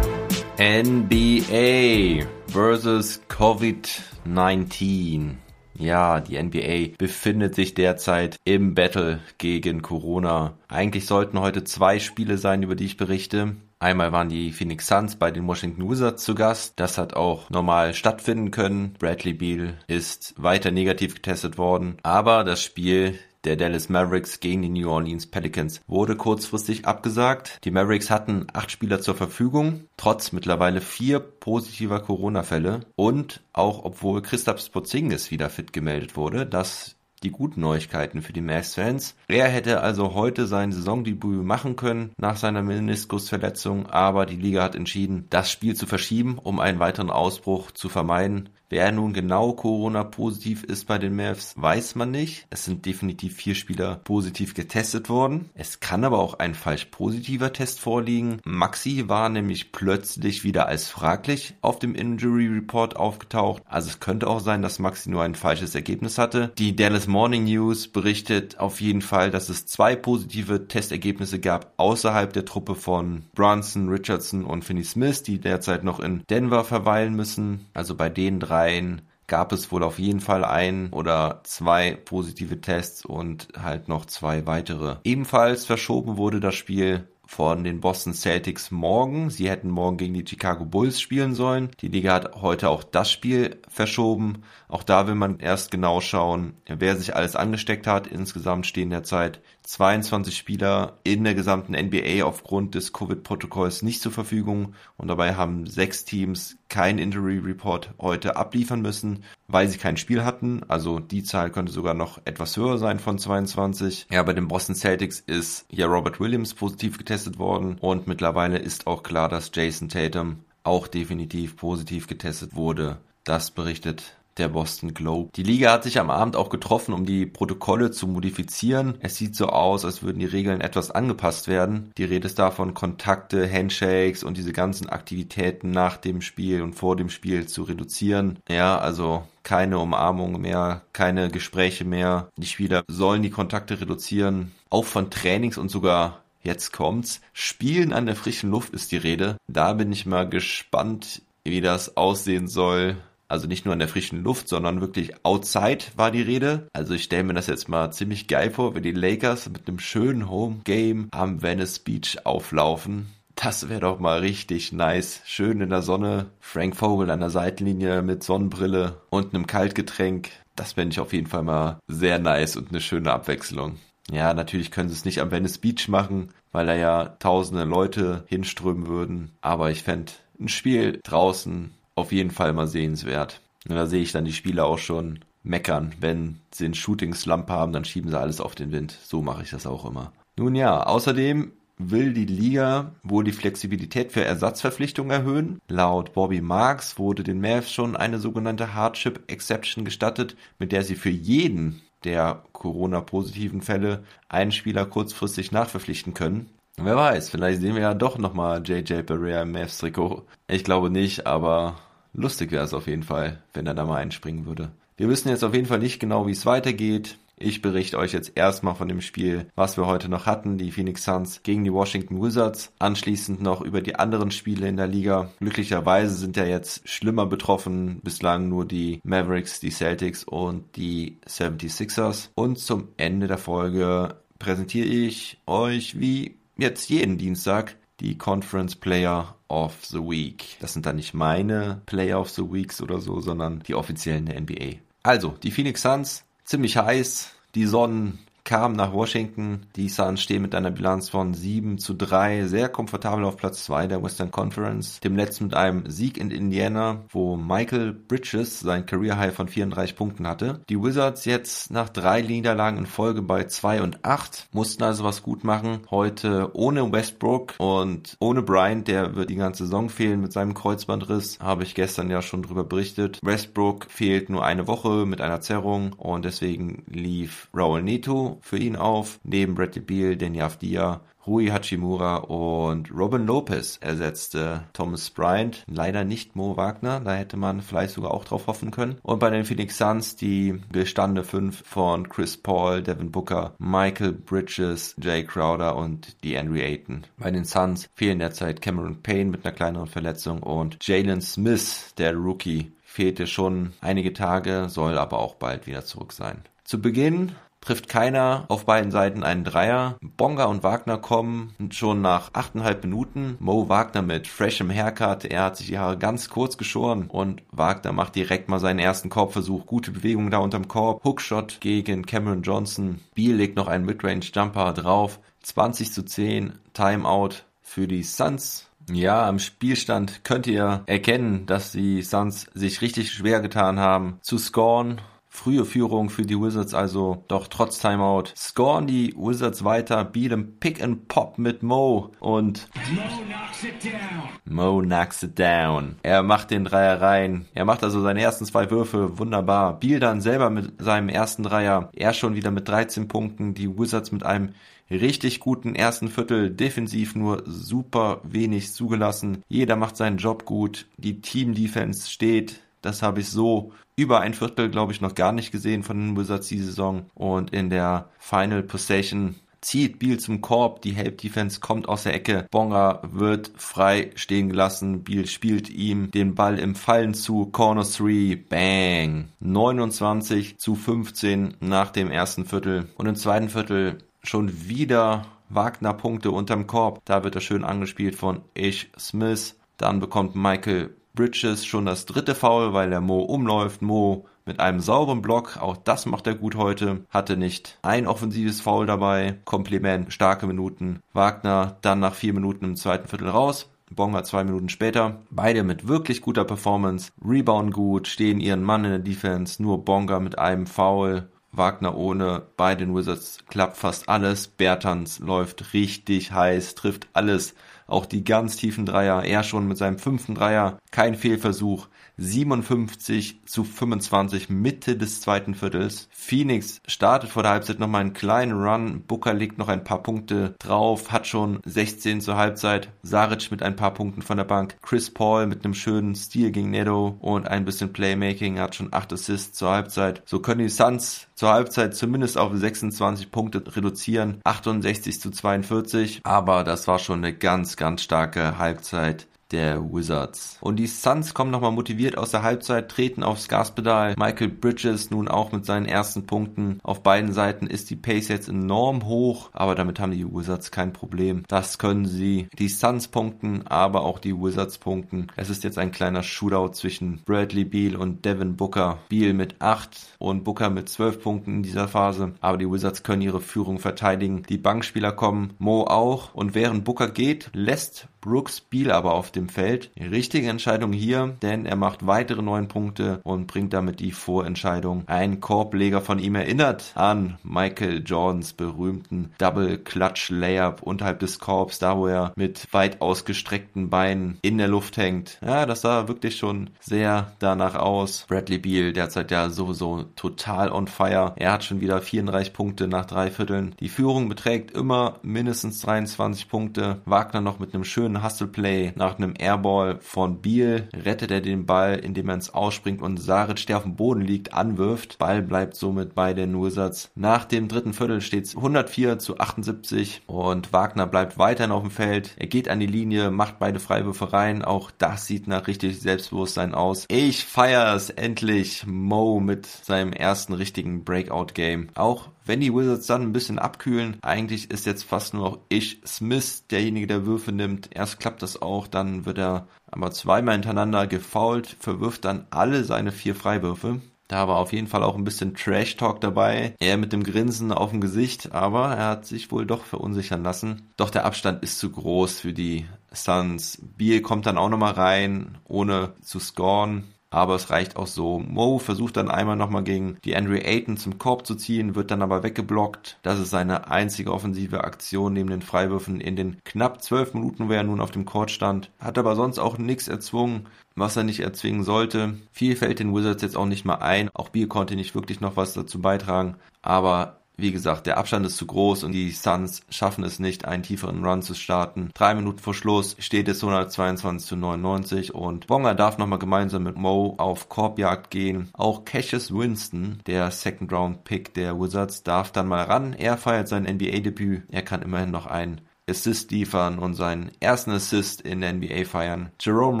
NBA 0.58 2.24
versus 2.48 3.20
Covid-19. 3.28 5.34
Ja, 5.78 6.20
die 6.20 6.42
NBA 6.42 6.94
befindet 6.96 7.54
sich 7.54 7.74
derzeit 7.74 8.38
im 8.44 8.74
Battle 8.74 9.20
gegen 9.38 9.82
Corona. 9.82 10.56
Eigentlich 10.68 11.04
sollten 11.06 11.40
heute 11.40 11.64
zwei 11.64 11.98
Spiele 11.98 12.38
sein, 12.38 12.62
über 12.62 12.76
die 12.76 12.86
ich 12.86 12.96
berichte. 12.96 13.56
Einmal 13.86 14.10
waren 14.10 14.28
die 14.28 14.50
Phoenix 14.50 14.88
Suns 14.88 15.14
bei 15.14 15.30
den 15.30 15.46
Washington 15.46 15.88
Wizards 15.88 16.24
zu 16.24 16.34
Gast. 16.34 16.72
Das 16.74 16.98
hat 16.98 17.14
auch 17.14 17.48
normal 17.50 17.94
stattfinden 17.94 18.50
können. 18.50 18.94
Bradley 18.98 19.32
Beal 19.32 19.74
ist 19.86 20.34
weiter 20.36 20.72
negativ 20.72 21.14
getestet 21.14 21.56
worden. 21.56 21.96
Aber 22.02 22.42
das 22.42 22.64
Spiel 22.64 23.16
der 23.44 23.54
Dallas 23.54 23.88
Mavericks 23.88 24.40
gegen 24.40 24.62
die 24.62 24.70
New 24.70 24.90
Orleans 24.90 25.28
Pelicans 25.28 25.82
wurde 25.86 26.16
kurzfristig 26.16 26.84
abgesagt. 26.84 27.60
Die 27.62 27.70
Mavericks 27.70 28.10
hatten 28.10 28.48
acht 28.52 28.72
Spieler 28.72 29.00
zur 29.00 29.14
Verfügung, 29.14 29.84
trotz 29.96 30.32
mittlerweile 30.32 30.80
vier 30.80 31.20
positiver 31.20 32.00
Corona-Fälle 32.00 32.80
und 32.96 33.44
auch 33.52 33.84
obwohl 33.84 34.20
Christoph 34.20 34.72
Porzingis 34.72 35.30
wieder 35.30 35.48
fit 35.48 35.72
gemeldet 35.72 36.16
wurde, 36.16 36.44
das 36.44 36.95
die 37.22 37.30
guten 37.30 37.60
Neuigkeiten 37.60 38.22
für 38.22 38.32
die 38.32 38.40
Mavs-Fans. 38.40 39.16
Er 39.28 39.48
hätte 39.48 39.80
also 39.80 40.14
heute 40.14 40.46
sein 40.46 40.72
Saisondebüt 40.72 41.44
machen 41.44 41.76
können 41.76 42.12
nach 42.18 42.36
seiner 42.36 42.62
Meniskusverletzung, 42.62 43.86
aber 43.86 44.26
die 44.26 44.36
Liga 44.36 44.62
hat 44.62 44.74
entschieden, 44.74 45.26
das 45.30 45.50
Spiel 45.50 45.74
zu 45.74 45.86
verschieben, 45.86 46.38
um 46.38 46.60
einen 46.60 46.78
weiteren 46.78 47.10
Ausbruch 47.10 47.70
zu 47.70 47.88
vermeiden. 47.88 48.50
Wer 48.68 48.90
nun 48.90 49.12
genau 49.12 49.52
Corona-positiv 49.52 50.64
ist 50.64 50.88
bei 50.88 50.98
den 50.98 51.14
Mavs, 51.14 51.54
weiß 51.56 51.94
man 51.94 52.10
nicht. 52.10 52.48
Es 52.50 52.64
sind 52.64 52.84
definitiv 52.84 53.36
vier 53.36 53.54
Spieler 53.54 54.00
positiv 54.02 54.54
getestet 54.54 55.08
worden. 55.08 55.50
Es 55.54 55.78
kann 55.78 56.02
aber 56.02 56.18
auch 56.18 56.40
ein 56.40 56.56
falsch 56.56 56.86
positiver 56.86 57.52
Test 57.52 57.78
vorliegen. 57.78 58.40
Maxi 58.44 59.08
war 59.08 59.28
nämlich 59.28 59.70
plötzlich 59.70 60.42
wieder 60.42 60.66
als 60.66 60.88
fraglich 60.88 61.54
auf 61.60 61.78
dem 61.78 61.94
Injury 61.94 62.48
Report 62.48 62.96
aufgetaucht. 62.96 63.62
Also 63.66 63.88
es 63.88 64.00
könnte 64.00 64.26
auch 64.26 64.40
sein, 64.40 64.62
dass 64.62 64.80
Maxi 64.80 65.10
nur 65.10 65.22
ein 65.22 65.36
falsches 65.36 65.76
Ergebnis 65.76 66.18
hatte. 66.18 66.50
Die 66.58 66.74
Dallas 66.74 67.06
Morning 67.06 67.44
News 67.44 67.86
berichtet 67.86 68.58
auf 68.58 68.80
jeden 68.80 69.02
Fall, 69.02 69.30
dass 69.30 69.48
es 69.48 69.66
zwei 69.66 69.94
positive 69.94 70.66
Testergebnisse 70.66 71.38
gab 71.38 71.72
außerhalb 71.76 72.32
der 72.32 72.44
Truppe 72.44 72.74
von 72.74 73.26
Brunson, 73.32 73.88
Richardson 73.88 74.44
und 74.44 74.64
Finney 74.64 74.82
Smith, 74.82 75.22
die 75.22 75.38
derzeit 75.38 75.84
noch 75.84 76.00
in 76.00 76.24
Denver 76.28 76.64
verweilen 76.64 77.14
müssen. 77.14 77.66
Also 77.72 77.94
bei 77.94 78.08
den 78.08 78.40
drei 78.40 78.55
rein 78.56 79.02
gab 79.26 79.52
es 79.52 79.72
wohl 79.72 79.82
auf 79.82 79.98
jeden 79.98 80.20
Fall 80.20 80.44
ein 80.44 80.92
oder 80.92 81.40
zwei 81.44 81.96
positive 81.96 82.60
Tests 82.60 83.04
und 83.04 83.48
halt 83.60 83.88
noch 83.88 84.06
zwei 84.06 84.46
weitere. 84.46 84.96
Ebenfalls 85.04 85.64
verschoben 85.66 86.16
wurde 86.16 86.40
das 86.40 86.54
Spiel 86.54 87.08
von 87.26 87.64
den 87.64 87.80
Boston 87.80 88.14
Celtics 88.14 88.70
morgen. 88.70 89.30
Sie 89.30 89.50
hätten 89.50 89.68
morgen 89.68 89.96
gegen 89.96 90.14
die 90.14 90.24
Chicago 90.26 90.64
Bulls 90.64 91.00
spielen 91.00 91.34
sollen. 91.34 91.70
Die 91.80 91.88
Liga 91.88 92.14
hat 92.14 92.36
heute 92.36 92.70
auch 92.70 92.84
das 92.84 93.10
Spiel 93.10 93.60
verschoben. 93.68 94.44
Auch 94.68 94.84
da 94.84 95.06
will 95.06 95.16
man 95.16 95.40
erst 95.40 95.70
genau 95.70 96.00
schauen, 96.00 96.54
wer 96.66 96.96
sich 96.96 97.14
alles 97.14 97.36
angesteckt 97.36 97.86
hat. 97.86 98.06
Insgesamt 98.06 98.66
stehen 98.66 98.90
derzeit 98.90 99.40
22 99.62 100.36
Spieler 100.36 100.98
in 101.02 101.24
der 101.24 101.34
gesamten 101.34 101.72
NBA 101.72 102.24
aufgrund 102.24 102.76
des 102.76 102.92
Covid-Protokolls 102.92 103.82
nicht 103.82 104.00
zur 104.00 104.12
Verfügung 104.12 104.74
und 104.96 105.08
dabei 105.08 105.34
haben 105.34 105.66
sechs 105.66 106.04
Teams 106.04 106.56
kein 106.68 106.98
Injury 106.98 107.38
Report 107.38 107.92
heute 108.00 108.36
abliefern 108.36 108.80
müssen, 108.80 109.24
weil 109.48 109.68
sie 109.68 109.78
kein 109.78 109.96
Spiel 109.96 110.24
hatten. 110.24 110.62
Also 110.68 111.00
die 111.00 111.24
Zahl 111.24 111.50
könnte 111.50 111.72
sogar 111.72 111.94
noch 111.94 112.20
etwas 112.24 112.56
höher 112.56 112.78
sein 112.78 112.98
von 113.00 113.18
22. 113.18 114.06
Ja, 114.10 114.22
bei 114.22 114.32
den 114.32 114.48
Boston 114.48 114.74
Celtics 114.74 115.20
ist 115.20 115.66
ja 115.70 115.86
Robert 115.86 116.20
Williams 116.20 116.54
positiv 116.54 116.98
getestet 116.98 117.15
worden 117.38 117.76
und 117.80 118.06
mittlerweile 118.06 118.58
ist 118.58 118.86
auch 118.86 119.02
klar, 119.02 119.28
dass 119.28 119.50
Jason 119.54 119.88
Tatum 119.88 120.40
auch 120.62 120.86
definitiv 120.88 121.56
positiv 121.56 122.06
getestet 122.06 122.54
wurde. 122.54 122.98
Das 123.24 123.50
berichtet 123.50 124.16
der 124.38 124.48
Boston 124.48 124.94
Globe. 124.94 125.30
Die 125.34 125.42
Liga 125.42 125.72
hat 125.72 125.84
sich 125.84 125.98
am 125.98 126.10
Abend 126.10 126.36
auch 126.36 126.50
getroffen, 126.50 126.92
um 126.92 127.06
die 127.06 127.26
Protokolle 127.26 127.90
zu 127.90 128.06
modifizieren. 128.06 128.96
Es 129.00 129.16
sieht 129.16 129.34
so 129.34 129.46
aus, 129.46 129.84
als 129.84 130.02
würden 130.02 130.18
die 130.18 130.26
Regeln 130.26 130.60
etwas 130.60 130.90
angepasst 130.90 131.48
werden. 131.48 131.92
Die 131.96 132.04
Rede 132.04 132.26
ist 132.26 132.38
davon, 132.38 132.74
Kontakte, 132.74 133.50
Handshakes 133.50 134.24
und 134.24 134.36
diese 134.36 134.52
ganzen 134.52 134.88
Aktivitäten 134.88 135.70
nach 135.70 135.96
dem 135.96 136.20
Spiel 136.20 136.62
und 136.62 136.74
vor 136.74 136.96
dem 136.96 137.08
Spiel 137.08 137.46
zu 137.46 137.62
reduzieren. 137.62 138.38
Ja, 138.48 138.78
also 138.78 139.24
keine 139.42 139.78
Umarmung 139.78 140.40
mehr, 140.40 140.82
keine 140.92 141.30
Gespräche 141.30 141.84
mehr. 141.84 142.28
Die 142.36 142.46
Spieler 142.46 142.84
sollen 142.88 143.22
die 143.22 143.30
Kontakte 143.30 143.80
reduzieren. 143.80 144.52
Auch 144.68 144.84
von 144.84 145.10
Trainings 145.10 145.56
und 145.56 145.70
sogar 145.70 146.22
Jetzt 146.46 146.72
kommt's. 146.72 147.20
Spielen 147.32 147.92
an 147.92 148.06
der 148.06 148.14
frischen 148.14 148.52
Luft 148.52 148.72
ist 148.72 148.92
die 148.92 148.98
Rede. 148.98 149.36
Da 149.48 149.72
bin 149.72 149.90
ich 149.90 150.06
mal 150.06 150.28
gespannt, 150.28 151.22
wie 151.42 151.60
das 151.60 151.96
aussehen 151.96 152.46
soll. 152.46 152.96
Also 153.26 153.48
nicht 153.48 153.64
nur 153.64 153.72
in 153.72 153.80
der 153.80 153.88
frischen 153.88 154.22
Luft, 154.22 154.46
sondern 154.46 154.80
wirklich 154.80 155.24
outside 155.24 155.84
war 155.96 156.12
die 156.12 156.22
Rede. 156.22 156.68
Also 156.72 156.94
ich 156.94 157.02
stelle 157.02 157.24
mir 157.24 157.34
das 157.34 157.48
jetzt 157.48 157.68
mal 157.68 157.90
ziemlich 157.90 158.28
geil 158.28 158.52
vor, 158.52 158.76
wenn 158.76 158.84
die 158.84 158.92
Lakers 158.92 159.48
mit 159.48 159.66
einem 159.66 159.80
schönen 159.80 160.30
Home 160.30 160.60
Game 160.62 161.08
am 161.10 161.42
Venice 161.42 161.80
Beach 161.80 162.18
auflaufen. 162.22 163.08
Das 163.34 163.68
wäre 163.68 163.80
doch 163.80 163.98
mal 163.98 164.20
richtig 164.20 164.70
nice. 164.70 165.22
Schön 165.24 165.60
in 165.60 165.70
der 165.70 165.82
Sonne. 165.82 166.26
Frank 166.38 166.76
Vogel 166.76 167.10
an 167.10 167.18
der 167.18 167.30
Seitenlinie 167.30 168.02
mit 168.02 168.22
Sonnenbrille 168.22 169.00
und 169.10 169.34
einem 169.34 169.48
Kaltgetränk. 169.48 170.30
Das 170.54 170.74
fände 170.74 170.92
ich 170.92 171.00
auf 171.00 171.12
jeden 171.12 171.26
Fall 171.26 171.42
mal 171.42 171.80
sehr 171.88 172.20
nice 172.20 172.56
und 172.56 172.68
eine 172.68 172.80
schöne 172.80 173.12
Abwechslung. 173.12 173.78
Ja, 174.10 174.34
natürlich 174.34 174.70
können 174.70 174.88
sie 174.88 174.94
es 174.94 175.04
nicht 175.04 175.20
am 175.20 175.30
Venice 175.30 175.58
Beach 175.58 175.88
machen, 175.88 176.28
weil 176.52 176.66
da 176.66 176.74
ja 176.74 177.04
tausende 177.18 177.64
Leute 177.64 178.24
hinströmen 178.28 178.86
würden. 178.86 179.32
Aber 179.40 179.70
ich 179.70 179.82
fände 179.82 180.12
ein 180.40 180.48
Spiel 180.48 181.00
draußen 181.02 181.72
auf 181.94 182.12
jeden 182.12 182.30
Fall 182.30 182.52
mal 182.52 182.68
sehenswert. 182.68 183.40
Und 183.68 183.74
da 183.74 183.86
sehe 183.86 184.02
ich 184.02 184.12
dann 184.12 184.24
die 184.24 184.32
Spieler 184.32 184.66
auch 184.66 184.78
schon 184.78 185.20
meckern. 185.42 185.92
Wenn 186.00 186.38
sie 186.52 186.66
einen 186.66 186.74
Shooting-Slump 186.74 187.48
haben, 187.50 187.72
dann 187.72 187.84
schieben 187.84 188.10
sie 188.10 188.18
alles 188.18 188.40
auf 188.40 188.54
den 188.54 188.72
Wind. 188.72 188.96
So 189.02 189.22
mache 189.22 189.42
ich 189.42 189.50
das 189.50 189.66
auch 189.66 189.84
immer. 189.84 190.12
Nun 190.36 190.54
ja, 190.54 190.82
außerdem 190.82 191.52
will 191.78 192.12
die 192.12 192.24
Liga 192.24 192.92
wohl 193.02 193.24
die 193.24 193.32
Flexibilität 193.32 194.12
für 194.12 194.24
Ersatzverpflichtungen 194.24 195.10
erhöhen. 195.10 195.60
Laut 195.68 196.14
Bobby 196.14 196.40
Marks 196.40 196.98
wurde 196.98 197.22
den 197.22 197.40
Mavs 197.40 197.72
schon 197.72 197.96
eine 197.96 198.18
sogenannte 198.18 198.74
Hardship 198.74 199.30
Exception 199.30 199.84
gestattet, 199.84 200.36
mit 200.58 200.72
der 200.72 200.82
sie 200.82 200.94
für 200.94 201.10
jeden 201.10 201.82
der 202.04 202.42
Corona-positiven 202.52 203.62
Fälle 203.62 204.04
einen 204.28 204.52
Spieler 204.52 204.86
kurzfristig 204.86 205.52
nachverpflichten 205.52 206.14
können. 206.14 206.50
Wer 206.76 206.96
weiß, 206.96 207.30
vielleicht 207.30 207.60
sehen 207.60 207.74
wir 207.74 207.82
ja 207.82 207.94
doch 207.94 208.18
nochmal 208.18 208.62
JJ 208.62 209.02
Barrea 209.02 209.42
im 209.42 209.52
Mavs-Trikot. 209.52 210.26
Ich 210.46 210.62
glaube 210.62 210.90
nicht, 210.90 211.26
aber 211.26 211.76
lustig 212.12 212.52
wäre 212.52 212.64
es 212.64 212.74
auf 212.74 212.86
jeden 212.86 213.02
Fall, 213.02 213.42
wenn 213.54 213.66
er 213.66 213.74
da 213.74 213.86
mal 213.86 213.96
einspringen 213.96 214.44
würde. 214.44 214.70
Wir 214.98 215.08
wissen 215.08 215.28
jetzt 215.28 215.44
auf 215.44 215.54
jeden 215.54 215.66
Fall 215.66 215.78
nicht 215.78 216.00
genau, 216.00 216.26
wie 216.26 216.32
es 216.32 216.46
weitergeht. 216.46 217.18
Ich 217.38 217.60
berichte 217.60 217.98
euch 217.98 218.14
jetzt 218.14 218.32
erstmal 218.34 218.74
von 218.74 218.88
dem 218.88 219.02
Spiel, 219.02 219.48
was 219.54 219.76
wir 219.76 219.86
heute 219.86 220.08
noch 220.08 220.24
hatten, 220.24 220.56
die 220.56 220.72
Phoenix 220.72 221.04
Suns 221.04 221.42
gegen 221.42 221.64
die 221.64 221.72
Washington 221.72 222.22
Wizards. 222.22 222.72
Anschließend 222.78 223.42
noch 223.42 223.60
über 223.60 223.82
die 223.82 223.96
anderen 223.96 224.30
Spiele 224.30 224.66
in 224.68 224.78
der 224.78 224.86
Liga. 224.86 225.30
Glücklicherweise 225.38 226.14
sind 226.14 226.38
ja 226.38 226.46
jetzt 226.46 226.88
schlimmer 226.88 227.26
betroffen, 227.26 228.00
bislang 228.02 228.48
nur 228.48 228.64
die 228.64 229.00
Mavericks, 229.04 229.60
die 229.60 229.70
Celtics 229.70 230.24
und 230.24 230.76
die 230.76 231.18
76ers. 231.28 232.30
Und 232.36 232.58
zum 232.58 232.88
Ende 232.96 233.26
der 233.26 233.36
Folge 233.36 234.16
präsentiere 234.38 234.86
ich 234.86 235.38
euch 235.46 236.00
wie 236.00 236.36
jetzt 236.56 236.88
jeden 236.88 237.18
Dienstag 237.18 237.76
die 238.00 238.16
Conference 238.16 238.76
Player 238.76 239.36
of 239.48 239.84
the 239.84 239.98
Week. 239.98 240.56
Das 240.60 240.72
sind 240.72 240.86
dann 240.86 240.96
nicht 240.96 241.12
meine 241.12 241.82
Player 241.84 242.18
of 242.18 242.30
the 242.30 242.50
Weeks 242.50 242.80
oder 242.80 242.98
so, 242.98 243.20
sondern 243.20 243.60
die 243.60 243.74
offiziellen 243.74 244.24
der 244.24 244.40
NBA. 244.40 244.76
Also, 245.02 245.36
die 245.42 245.52
Phoenix 245.52 245.82
Suns, 245.82 246.25
ziemlich 246.46 246.78
heiß. 246.78 247.30
Die 247.54 247.66
Sonnen 247.66 248.18
kam 248.46 248.72
nach 248.74 248.92
Washington. 248.92 249.66
Die 249.74 249.88
Suns 249.88 250.22
stehen 250.22 250.40
mit 250.40 250.54
einer 250.54 250.70
Bilanz 250.70 251.10
von 251.10 251.34
7 251.34 251.78
zu 251.78 251.94
3 251.94 252.46
sehr 252.46 252.68
komfortabel 252.68 253.24
auf 253.24 253.36
Platz 253.36 253.64
2 253.64 253.88
der 253.88 254.02
Western 254.02 254.30
Conference. 254.30 255.00
Dem 255.00 255.16
letzten 255.16 255.44
mit 255.44 255.54
einem 255.54 255.90
Sieg 255.90 256.16
in 256.16 256.30
Indiana, 256.30 257.02
wo 257.10 257.36
Michael 257.36 257.92
Bridges 257.92 258.60
sein 258.60 258.86
Career 258.86 259.18
High 259.18 259.34
von 259.34 259.48
34 259.48 259.96
Punkten 259.96 260.28
hatte. 260.28 260.60
Die 260.68 260.80
Wizards 260.80 261.24
jetzt 261.24 261.72
nach 261.72 261.88
drei 261.88 262.22
Niederlagen 262.22 262.78
in 262.78 262.86
Folge 262.86 263.20
bei 263.20 263.44
2 263.44 263.82
und 263.82 264.04
8, 264.04 264.48
mussten 264.52 264.84
also 264.84 265.02
was 265.02 265.24
gut 265.24 265.42
machen. 265.42 265.80
Heute 265.90 266.50
ohne 266.54 266.90
Westbrook 266.92 267.54
und 267.58 268.16
ohne 268.20 268.42
Bryant, 268.42 268.86
der 268.86 269.16
wird 269.16 269.30
die 269.30 269.36
ganze 269.36 269.64
Saison 269.64 269.88
fehlen 269.88 270.20
mit 270.20 270.32
seinem 270.32 270.54
Kreuzbandriss, 270.54 271.40
habe 271.40 271.64
ich 271.64 271.74
gestern 271.74 272.10
ja 272.10 272.22
schon 272.22 272.42
drüber 272.42 272.62
berichtet. 272.62 273.18
Westbrook 273.22 273.86
fehlt 273.90 274.30
nur 274.30 274.44
eine 274.44 274.68
Woche 274.68 275.04
mit 275.04 275.20
einer 275.20 275.40
Zerrung 275.40 275.94
und 275.94 276.24
deswegen 276.24 276.84
lief 276.86 277.48
Raul 277.52 277.82
Neto 277.82 278.35
für 278.40 278.58
ihn 278.58 278.76
auf, 278.76 279.20
neben 279.24 279.54
Bradley 279.54 279.82
Beal, 279.82 280.16
Denny 280.16 280.40
Avdia, 280.40 281.00
Rui 281.26 281.48
Hachimura 281.48 282.18
und 282.18 282.92
Robin 282.92 283.26
Lopez 283.26 283.78
ersetzte 283.80 284.62
Thomas 284.72 285.10
Bryant. 285.10 285.64
Leider 285.66 286.04
nicht 286.04 286.36
Mo 286.36 286.56
Wagner, 286.56 287.00
da 287.00 287.14
hätte 287.14 287.36
man 287.36 287.62
vielleicht 287.62 287.94
sogar 287.94 288.12
auch 288.12 288.24
drauf 288.24 288.46
hoffen 288.46 288.70
können. 288.70 288.98
Und 289.02 289.18
bei 289.18 289.30
den 289.30 289.44
Phoenix 289.44 289.76
Suns 289.76 290.14
die 290.14 290.60
gestandene 290.70 291.24
5 291.24 291.64
von 291.66 292.08
Chris 292.08 292.36
Paul, 292.36 292.82
Devin 292.82 293.10
Booker, 293.10 293.54
Michael 293.58 294.12
Bridges, 294.12 294.94
Jay 295.02 295.24
Crowder 295.24 295.74
und 295.76 296.22
die 296.22 296.38
Andrew 296.38 296.60
Ayton. 296.60 297.04
Bei 297.18 297.32
den 297.32 297.44
Suns 297.44 297.88
fehlen 297.94 298.20
derzeit 298.20 298.62
Cameron 298.62 299.02
Payne 299.02 299.30
mit 299.30 299.44
einer 299.44 299.54
kleineren 299.54 299.88
Verletzung 299.88 300.44
und 300.44 300.78
Jalen 300.86 301.20
Smith, 301.22 301.92
der 301.98 302.14
Rookie, 302.14 302.70
fehlte 302.84 303.26
schon 303.26 303.72
einige 303.80 304.12
Tage, 304.12 304.68
soll 304.68 304.96
aber 304.96 305.18
auch 305.18 305.34
bald 305.34 305.66
wieder 305.66 305.84
zurück 305.84 306.12
sein. 306.12 306.44
Zu 306.62 306.80
Beginn 306.80 307.32
trifft 307.66 307.88
keiner 307.88 308.44
auf 308.48 308.64
beiden 308.64 308.92
Seiten 308.92 309.24
einen 309.24 309.42
Dreier. 309.42 309.98
Bonga 310.00 310.44
und 310.44 310.62
Wagner 310.62 310.98
kommen 310.98 311.52
schon 311.70 312.00
nach 312.00 312.30
8,5 312.30 312.82
Minuten. 312.82 313.36
Mo 313.40 313.68
Wagner 313.68 314.02
mit 314.02 314.28
freshem 314.28 314.70
Haircut. 314.70 315.24
Er 315.24 315.44
hat 315.44 315.56
sich 315.56 315.66
die 315.66 315.78
Haare 315.78 315.98
ganz 315.98 316.30
kurz 316.30 316.56
geschoren 316.56 317.08
und 317.08 317.42
Wagner 317.50 317.92
macht 317.92 318.14
direkt 318.14 318.48
mal 318.48 318.60
seinen 318.60 318.78
ersten 318.78 319.08
Korbversuch. 319.08 319.66
Gute 319.66 319.90
Bewegung 319.90 320.30
da 320.30 320.38
unterm 320.38 320.68
Korb. 320.68 321.04
Hookshot 321.04 321.58
gegen 321.60 322.06
Cameron 322.06 322.42
Johnson. 322.42 323.00
Beal 323.14 323.34
legt 323.34 323.56
noch 323.56 323.66
einen 323.66 323.84
Midrange 323.84 324.30
Jumper 324.32 324.72
drauf. 324.72 325.18
20 325.42 325.92
zu 325.92 326.04
10. 326.04 326.52
Timeout 326.72 327.42
für 327.62 327.88
die 327.88 328.04
Suns. 328.04 328.68
Ja, 328.92 329.28
am 329.28 329.40
Spielstand 329.40 330.22
könnt 330.22 330.46
ihr 330.46 330.84
erkennen, 330.86 331.46
dass 331.46 331.72
die 331.72 332.02
Suns 332.02 332.46
sich 332.54 332.80
richtig 332.82 333.10
schwer 333.10 333.40
getan 333.40 333.80
haben 333.80 334.18
zu 334.22 334.38
scoren 334.38 335.00
Frühe 335.36 335.66
Führung 335.66 336.08
für 336.08 336.22
die 336.22 336.40
Wizards 336.40 336.72
also, 336.72 337.22
doch 337.28 337.46
trotz 337.48 337.78
Timeout 337.78 338.30
scoren 338.34 338.86
die 338.86 339.14
Wizards 339.16 339.64
weiter, 339.64 340.02
Beat 340.02 340.32
im 340.32 340.56
Pick 340.58 340.82
and 340.82 341.08
Pop 341.08 341.36
mit 341.38 341.62
Mo 341.62 342.10
und 342.20 342.68
Mo 342.90 343.02
knocks 343.28 343.62
it 343.62 343.84
down. 343.84 344.28
Mo 344.46 344.80
knocks 344.80 345.22
it 345.22 345.38
down. 345.38 345.96
Er 346.02 346.22
macht 346.22 346.50
den 346.50 346.64
Dreier 346.64 347.02
rein. 347.02 347.44
Er 347.52 347.66
macht 347.66 347.84
also 347.84 348.00
seine 348.00 348.22
ersten 348.22 348.46
zwei 348.46 348.70
Würfe, 348.70 349.18
wunderbar. 349.18 349.78
Beal 349.78 350.00
dann 350.00 350.22
selber 350.22 350.48
mit 350.48 350.82
seinem 350.82 351.10
ersten 351.10 351.42
Dreier. 351.42 351.90
Er 351.92 352.14
schon 352.14 352.34
wieder 352.34 352.50
mit 352.50 352.66
13 352.66 353.06
Punkten, 353.06 353.52
die 353.52 353.78
Wizards 353.78 354.12
mit 354.12 354.24
einem 354.24 354.54
richtig 354.90 355.40
guten 355.40 355.74
ersten 355.74 356.08
Viertel, 356.08 356.50
defensiv 356.50 357.14
nur 357.14 357.42
super 357.44 358.20
wenig 358.24 358.72
zugelassen. 358.72 359.42
Jeder 359.48 359.76
macht 359.76 359.98
seinen 359.98 360.16
Job 360.16 360.46
gut, 360.46 360.86
die 360.96 361.20
Team 361.20 361.54
Defense 361.54 362.10
steht 362.10 362.60
das 362.82 363.02
habe 363.02 363.20
ich 363.20 363.28
so 363.28 363.72
über 363.96 364.20
ein 364.20 364.34
Viertel, 364.34 364.70
glaube 364.70 364.92
ich, 364.92 365.00
noch 365.00 365.14
gar 365.14 365.32
nicht 365.32 365.52
gesehen 365.52 365.82
von 365.82 365.98
den 365.98 366.16
Wizards 366.16 366.48
die 366.48 366.60
Saison. 366.60 367.06
Und 367.14 367.52
in 367.52 367.70
der 367.70 368.10
Final 368.18 368.62
Possession 368.62 369.36
zieht 369.66 369.98
Beal 369.98 370.18
zum 370.18 370.40
Korb, 370.42 370.82
die 370.82 370.92
Help 370.92 371.18
Defense 371.18 371.60
kommt 371.60 371.88
aus 371.88 372.04
der 372.04 372.14
Ecke, 372.14 372.46
Bonga 372.50 373.00
wird 373.02 373.50
frei 373.56 374.12
stehen 374.14 374.48
gelassen, 374.48 375.02
Beal 375.02 375.26
spielt 375.26 375.68
ihm 375.70 376.10
den 376.12 376.34
Ball 376.34 376.58
im 376.58 376.76
Fallen 376.76 377.14
zu, 377.14 377.46
Corner 377.46 377.82
3, 377.82 378.44
bang, 378.48 379.30
29 379.40 380.58
zu 380.58 380.76
15 380.76 381.56
nach 381.60 381.90
dem 381.90 382.10
ersten 382.10 382.44
Viertel. 382.44 382.88
Und 382.96 383.06
im 383.06 383.16
zweiten 383.16 383.48
Viertel 383.48 383.98
schon 384.22 384.68
wieder 384.68 385.26
Wagner 385.48 385.94
Punkte 385.94 386.30
unterm 386.30 386.66
Korb, 386.66 387.00
da 387.04 387.24
wird 387.24 387.34
er 387.34 387.40
schön 387.40 387.64
angespielt 387.64 388.14
von 388.14 388.42
Ish 388.54 388.90
Smith, 388.98 389.58
dann 389.78 390.00
bekommt 390.00 390.36
Michael 390.36 390.94
Bridges 391.16 391.66
schon 391.66 391.86
das 391.86 392.06
dritte 392.06 392.36
Foul, 392.36 392.72
weil 392.72 392.90
der 392.90 393.00
Mo 393.00 393.18
umläuft. 393.22 393.82
Mo 393.82 394.26
mit 394.44 394.60
einem 394.60 394.78
sauberen 394.78 395.22
Block, 395.22 395.56
auch 395.60 395.76
das 395.76 396.06
macht 396.06 396.28
er 396.28 396.36
gut 396.36 396.54
heute, 396.54 397.04
hatte 397.10 397.36
nicht 397.36 397.80
ein 397.82 398.06
offensives 398.06 398.60
Foul 398.60 398.86
dabei. 398.86 399.40
Kompliment, 399.44 400.12
starke 400.12 400.46
Minuten. 400.46 401.00
Wagner 401.12 401.78
dann 401.82 401.98
nach 401.98 402.14
vier 402.14 402.32
Minuten 402.32 402.64
im 402.64 402.76
zweiten 402.76 403.08
Viertel 403.08 403.28
raus. 403.28 403.68
Bonga 403.90 404.22
zwei 404.22 404.44
Minuten 404.44 404.68
später. 404.68 405.22
Beide 405.30 405.64
mit 405.64 405.88
wirklich 405.88 406.20
guter 406.20 406.44
Performance. 406.44 407.10
Rebound 407.24 407.72
gut, 407.72 408.06
stehen 408.06 408.40
ihren 408.40 408.62
Mann 408.62 408.84
in 408.84 408.90
der 408.90 408.98
Defense. 409.00 409.60
Nur 409.60 409.84
Bonga 409.84 410.20
mit 410.20 410.38
einem 410.38 410.66
Foul. 410.66 411.28
Wagner 411.52 411.96
ohne. 411.96 412.42
Bei 412.56 412.74
den 412.74 412.94
Wizards 412.94 413.38
klappt 413.48 413.76
fast 413.76 414.08
alles. 414.08 414.48
Bertans 414.48 415.18
läuft 415.18 415.72
richtig 415.72 416.32
heiß, 416.32 416.74
trifft 416.74 417.08
alles 417.12 417.54
auch 417.86 418.06
die 418.06 418.24
ganz 418.24 418.56
tiefen 418.56 418.86
Dreier. 418.86 419.24
Er 419.24 419.42
schon 419.42 419.66
mit 419.68 419.78
seinem 419.78 419.98
fünften 419.98 420.34
Dreier. 420.34 420.78
Kein 420.90 421.14
Fehlversuch. 421.14 421.88
57 422.18 423.42
zu 423.44 423.62
25 423.62 424.48
Mitte 424.48 424.96
des 424.96 425.20
zweiten 425.20 425.54
Viertels. 425.54 426.08
Phoenix 426.10 426.80
startet 426.86 427.30
vor 427.30 427.42
der 427.42 427.52
Halbzeit 427.52 427.78
nochmal 427.78 428.00
einen 428.00 428.14
kleinen 428.14 428.52
Run. 428.52 429.02
Booker 429.02 429.34
legt 429.34 429.58
noch 429.58 429.68
ein 429.68 429.84
paar 429.84 430.02
Punkte 430.02 430.54
drauf, 430.58 431.12
hat 431.12 431.26
schon 431.26 431.60
16 431.64 432.22
zur 432.22 432.36
Halbzeit. 432.36 432.88
Saric 433.02 433.50
mit 433.50 433.62
ein 433.62 433.76
paar 433.76 433.92
Punkten 433.92 434.22
von 434.22 434.38
der 434.38 434.44
Bank. 434.44 434.76
Chris 434.80 435.12
Paul 435.12 435.46
mit 435.46 435.64
einem 435.64 435.74
schönen 435.74 436.14
Stil 436.14 436.52
gegen 436.52 436.70
Neto 436.70 437.16
und 437.20 437.48
ein 437.48 437.64
bisschen 437.64 437.92
Playmaking. 437.92 438.58
Hat 438.58 438.74
schon 438.74 438.92
8 438.92 439.12
Assists 439.12 439.58
zur 439.58 439.70
Halbzeit. 439.70 440.22
So 440.24 440.40
können 440.40 440.62
die 440.62 440.68
Suns 440.68 441.28
zur 441.34 441.50
Halbzeit 441.50 441.94
zumindest 441.94 442.38
auf 442.38 442.52
26 442.54 443.30
Punkte 443.30 443.62
reduzieren. 443.76 444.40
68 444.44 445.20
zu 445.20 445.30
42. 445.30 446.20
Aber 446.24 446.64
das 446.64 446.88
war 446.88 446.98
schon 446.98 447.18
eine 447.18 447.34
ganz, 447.34 447.76
ganz 447.76 448.02
starke 448.02 448.58
Halbzeit 448.58 449.26
der 449.52 449.82
Wizards. 449.92 450.58
Und 450.60 450.76
die 450.76 450.86
Suns 450.86 451.34
kommen 451.34 451.50
nochmal 451.50 451.72
motiviert 451.72 452.18
aus 452.18 452.30
der 452.30 452.42
Halbzeit, 452.42 452.90
treten 452.90 453.22
aufs 453.22 453.48
Gaspedal. 453.48 454.14
Michael 454.18 454.48
Bridges 454.48 455.10
nun 455.10 455.28
auch 455.28 455.52
mit 455.52 455.64
seinen 455.64 455.86
ersten 455.86 456.26
Punkten. 456.26 456.80
Auf 456.82 457.02
beiden 457.02 457.32
Seiten 457.32 457.66
ist 457.66 457.90
die 457.90 457.96
Pace 457.96 458.28
jetzt 458.28 458.48
enorm 458.48 459.06
hoch, 459.06 459.50
aber 459.52 459.74
damit 459.74 460.00
haben 460.00 460.12
die 460.12 460.26
Wizards 460.26 460.70
kein 460.70 460.92
Problem. 460.92 461.44
Das 461.48 461.78
können 461.78 462.06
sie. 462.06 462.48
Die 462.58 462.68
Suns 462.68 463.08
punkten, 463.08 463.66
aber 463.66 464.02
auch 464.02 464.18
die 464.18 464.34
Wizards 464.34 464.78
punkten. 464.78 465.28
Es 465.36 465.50
ist 465.50 465.64
jetzt 465.64 465.78
ein 465.78 465.92
kleiner 465.92 466.22
Shootout 466.22 466.72
zwischen 466.72 467.22
Bradley 467.24 467.64
Beal 467.64 467.96
und 467.96 468.24
Devin 468.24 468.56
Booker. 468.56 468.98
Beal 469.08 469.32
mit 469.32 469.60
8 469.60 470.16
und 470.18 470.44
Booker 470.44 470.70
mit 470.70 470.88
12 470.88 471.22
Punkten 471.22 471.54
in 471.56 471.62
dieser 471.62 471.88
Phase. 471.88 472.34
Aber 472.40 472.58
die 472.58 472.70
Wizards 472.70 473.02
können 473.02 473.22
ihre 473.22 473.40
Führung 473.40 473.78
verteidigen. 473.78 474.42
Die 474.48 474.58
Bankspieler 474.58 475.12
kommen, 475.12 475.54
Mo 475.58 475.84
auch. 475.84 476.34
Und 476.34 476.54
während 476.54 476.84
Booker 476.84 477.08
geht, 477.08 477.50
lässt 477.52 478.08
Brooks 478.26 478.60
Beal 478.60 478.90
aber 478.90 479.14
auf 479.14 479.30
dem 479.30 479.48
Feld. 479.48 479.92
Richtige 479.98 480.48
Entscheidung 480.48 480.92
hier, 480.92 481.36
denn 481.42 481.64
er 481.64 481.76
macht 481.76 482.08
weitere 482.08 482.42
neun 482.42 482.66
Punkte 482.66 483.20
und 483.22 483.46
bringt 483.46 483.72
damit 483.72 484.00
die 484.00 484.10
Vorentscheidung. 484.10 485.04
Ein 485.06 485.38
Korbleger 485.38 486.00
von 486.00 486.18
ihm 486.18 486.34
erinnert 486.34 486.90
an 486.96 487.38
Michael 487.44 488.02
Jordans 488.04 488.52
berühmten 488.52 489.30
Double 489.38 489.78
Clutch 489.78 490.30
Layup 490.30 490.82
unterhalb 490.82 491.20
des 491.20 491.38
Korbs, 491.38 491.78
da 491.78 491.96
wo 491.96 492.08
er 492.08 492.32
mit 492.34 492.66
weit 492.72 493.00
ausgestreckten 493.00 493.90
Beinen 493.90 494.38
in 494.42 494.58
der 494.58 494.68
Luft 494.68 494.96
hängt. 494.96 495.38
Ja, 495.40 495.64
das 495.64 495.82
sah 495.82 496.08
wirklich 496.08 496.36
schon 496.36 496.70
sehr 496.80 497.32
danach 497.38 497.76
aus. 497.76 498.26
Bradley 498.28 498.58
Beal 498.58 498.92
derzeit 498.92 499.30
ja 499.30 499.50
sowieso 499.50 500.02
total 500.16 500.72
on 500.72 500.88
fire. 500.88 501.32
Er 501.36 501.52
hat 501.52 501.62
schon 501.62 501.80
wieder 501.80 502.02
34 502.02 502.52
Punkte 502.52 502.88
nach 502.88 503.04
drei 503.04 503.30
Vierteln. 503.30 503.76
Die 503.78 503.88
Führung 503.88 504.28
beträgt 504.28 504.72
immer 504.72 505.20
mindestens 505.22 505.80
23 505.82 506.48
Punkte. 506.48 507.02
Wagner 507.04 507.40
noch 507.40 507.60
mit 507.60 507.72
einem 507.72 507.84
schönen 507.84 508.15
schönen 508.16 508.24
Hustle-Play 508.24 508.92
nach 508.96 509.18
einem 509.18 509.34
Airball 509.38 509.98
von 510.00 510.40
Biel 510.40 510.88
rettet 510.94 511.30
er 511.30 511.40
den 511.40 511.66
Ball, 511.66 511.96
indem 511.96 512.28
er 512.28 512.36
ins 512.36 512.50
Ausspringt 512.50 513.02
und 513.02 513.18
Saric, 513.18 513.66
der 513.66 513.78
auf 513.78 513.82
dem 513.82 513.96
Boden 513.96 514.20
liegt, 514.20 514.54
anwirft. 514.54 515.18
Ball 515.18 515.42
bleibt 515.42 515.76
somit 515.76 516.14
bei 516.14 516.32
den 516.32 516.60
Wizards. 516.60 517.10
Nach 517.14 517.44
dem 517.44 517.68
dritten 517.68 517.92
Viertel 517.92 518.20
steht 518.20 518.46
es 518.46 518.56
104 518.56 519.18
zu 519.18 519.38
78 519.38 520.22
und 520.26 520.72
Wagner 520.72 521.06
bleibt 521.06 521.38
weiterhin 521.38 521.72
auf 521.72 521.82
dem 521.82 521.90
Feld. 521.90 522.34
Er 522.38 522.46
geht 522.46 522.68
an 522.68 522.80
die 522.80 522.86
Linie, 522.86 523.30
macht 523.30 523.58
beide 523.58 523.80
Freiwürfe 523.80 524.32
rein. 524.32 524.64
Auch 524.64 524.90
das 524.90 525.26
sieht 525.26 525.46
nach 525.46 525.66
richtig 525.66 526.00
Selbstbewusstsein 526.00 526.74
aus. 526.74 527.06
Ich 527.08 527.44
feiere 527.44 527.94
es 527.94 528.10
endlich. 528.10 528.86
Mo 528.86 529.40
mit 529.40 529.66
seinem 529.66 530.12
ersten 530.12 530.52
richtigen 530.52 531.04
Breakout-Game. 531.04 531.88
Auch 531.94 532.28
wenn 532.46 532.60
die 532.60 532.72
Wizards 532.72 533.06
dann 533.06 533.22
ein 533.22 533.32
bisschen 533.32 533.58
abkühlen, 533.58 534.16
eigentlich 534.22 534.70
ist 534.70 534.86
jetzt 534.86 535.04
fast 535.04 535.34
nur 535.34 535.50
noch 535.50 535.58
ich, 535.68 536.00
Smith, 536.06 536.64
derjenige, 536.70 537.06
der 537.06 537.26
Würfe 537.26 537.52
nimmt. 537.52 537.90
Erst 537.92 538.20
klappt 538.20 538.42
das 538.42 538.62
auch, 538.62 538.86
dann 538.86 539.26
wird 539.26 539.38
er 539.38 539.66
aber 539.90 540.12
zweimal 540.12 540.54
hintereinander 540.54 541.06
gefoult, 541.06 541.76
verwirft 541.80 542.24
dann 542.24 542.46
alle 542.50 542.84
seine 542.84 543.12
vier 543.12 543.34
Freiwürfe. 543.34 544.00
Da 544.28 544.48
war 544.48 544.56
auf 544.56 544.72
jeden 544.72 544.88
Fall 544.88 545.04
auch 545.04 545.16
ein 545.16 545.24
bisschen 545.24 545.54
Trash-Talk 545.54 546.20
dabei. 546.20 546.74
Er 546.80 546.96
mit 546.96 547.12
dem 547.12 547.22
Grinsen 547.22 547.70
auf 547.70 547.90
dem 547.90 548.00
Gesicht, 548.00 548.52
aber 548.52 548.96
er 548.96 549.08
hat 549.10 549.26
sich 549.26 549.52
wohl 549.52 549.66
doch 549.66 549.84
verunsichern 549.84 550.42
lassen. 550.42 550.90
Doch 550.96 551.10
der 551.10 551.24
Abstand 551.24 551.62
ist 551.62 551.78
zu 551.78 551.90
groß 551.90 552.40
für 552.40 552.52
die 552.52 552.86
Suns. 553.12 553.78
Beal 553.96 554.20
kommt 554.20 554.46
dann 554.46 554.58
auch 554.58 554.68
nochmal 554.68 554.94
rein, 554.94 555.58
ohne 555.64 556.12
zu 556.22 556.40
scoren 556.40 557.04
aber 557.30 557.54
es 557.54 557.70
reicht 557.70 557.96
auch 557.96 558.06
so. 558.06 558.38
Mo 558.38 558.78
versucht 558.78 559.16
dann 559.16 559.30
einmal 559.30 559.56
nochmal 559.56 559.82
gegen 559.82 560.18
die 560.24 560.36
Andrew 560.36 560.54
Ayton 560.54 560.96
zum 560.96 561.18
Korb 561.18 561.46
zu 561.46 561.54
ziehen, 561.54 561.94
wird 561.94 562.10
dann 562.10 562.22
aber 562.22 562.42
weggeblockt. 562.42 563.18
Das 563.22 563.38
ist 563.38 563.50
seine 563.50 563.90
einzige 563.90 564.32
offensive 564.32 564.84
Aktion 564.84 565.32
neben 565.32 565.50
den 565.50 565.62
Freiwürfen 565.62 566.20
in 566.20 566.36
den 566.36 566.56
knapp 566.64 567.02
zwölf 567.02 567.34
Minuten, 567.34 567.68
wo 567.68 567.72
er 567.72 567.82
nun 567.82 568.00
auf 568.00 568.10
dem 568.10 568.24
Court 568.24 568.50
stand. 568.50 568.90
Hat 568.98 569.18
aber 569.18 569.36
sonst 569.36 569.58
auch 569.58 569.78
nichts 569.78 570.08
erzwungen, 570.08 570.68
was 570.94 571.16
er 571.16 571.24
nicht 571.24 571.40
erzwingen 571.40 571.82
sollte. 571.82 572.34
Viel 572.52 572.76
fällt 572.76 573.00
den 573.00 573.14
Wizards 573.14 573.42
jetzt 573.42 573.56
auch 573.56 573.66
nicht 573.66 573.84
mal 573.84 573.96
ein. 573.96 574.30
Auch 574.34 574.48
Bier 574.48 574.68
konnte 574.68 574.96
nicht 574.96 575.14
wirklich 575.14 575.40
noch 575.40 575.56
was 575.56 575.74
dazu 575.74 576.00
beitragen. 576.00 576.56
Aber 576.82 577.40
wie 577.56 577.72
gesagt, 577.72 578.06
der 578.06 578.18
Abstand 578.18 578.44
ist 578.46 578.56
zu 578.56 578.66
groß 578.66 579.04
und 579.04 579.12
die 579.12 579.30
Suns 579.30 579.80
schaffen 579.88 580.24
es 580.24 580.38
nicht, 580.38 580.66
einen 580.66 580.82
tieferen 580.82 581.24
Run 581.24 581.42
zu 581.42 581.54
starten. 581.54 582.10
Drei 582.14 582.34
Minuten 582.34 582.58
vor 582.58 582.74
Schluss 582.74 583.16
steht 583.18 583.48
es 583.48 583.62
122 583.62 584.48
zu 584.48 584.56
99 584.56 585.34
und 585.34 585.66
Bonga 585.66 585.94
darf 585.94 586.18
nochmal 586.18 586.38
gemeinsam 586.38 586.82
mit 586.82 586.96
Mo 586.96 587.34
auf 587.38 587.68
Korbjagd 587.68 588.30
gehen. 588.30 588.68
Auch 588.72 589.04
Cassius 589.04 589.52
Winston, 589.52 590.20
der 590.26 590.50
Second 590.50 590.92
Round 590.92 591.24
Pick 591.24 591.54
der 591.54 591.80
Wizards, 591.80 592.22
darf 592.22 592.52
dann 592.52 592.68
mal 592.68 592.84
ran. 592.84 593.14
Er 593.14 593.36
feiert 593.36 593.68
sein 593.68 593.84
NBA-Debüt. 593.84 594.64
Er 594.70 594.82
kann 594.82 595.02
immerhin 595.02 595.30
noch 595.30 595.46
ein 595.46 595.80
Assist 596.08 596.52
liefern 596.52 597.00
und 597.00 597.14
seinen 597.14 597.50
ersten 597.58 597.90
Assist 597.90 598.40
in 598.40 598.60
der 598.60 598.74
NBA 598.74 599.04
feiern. 599.06 599.50
Jerome 599.60 600.00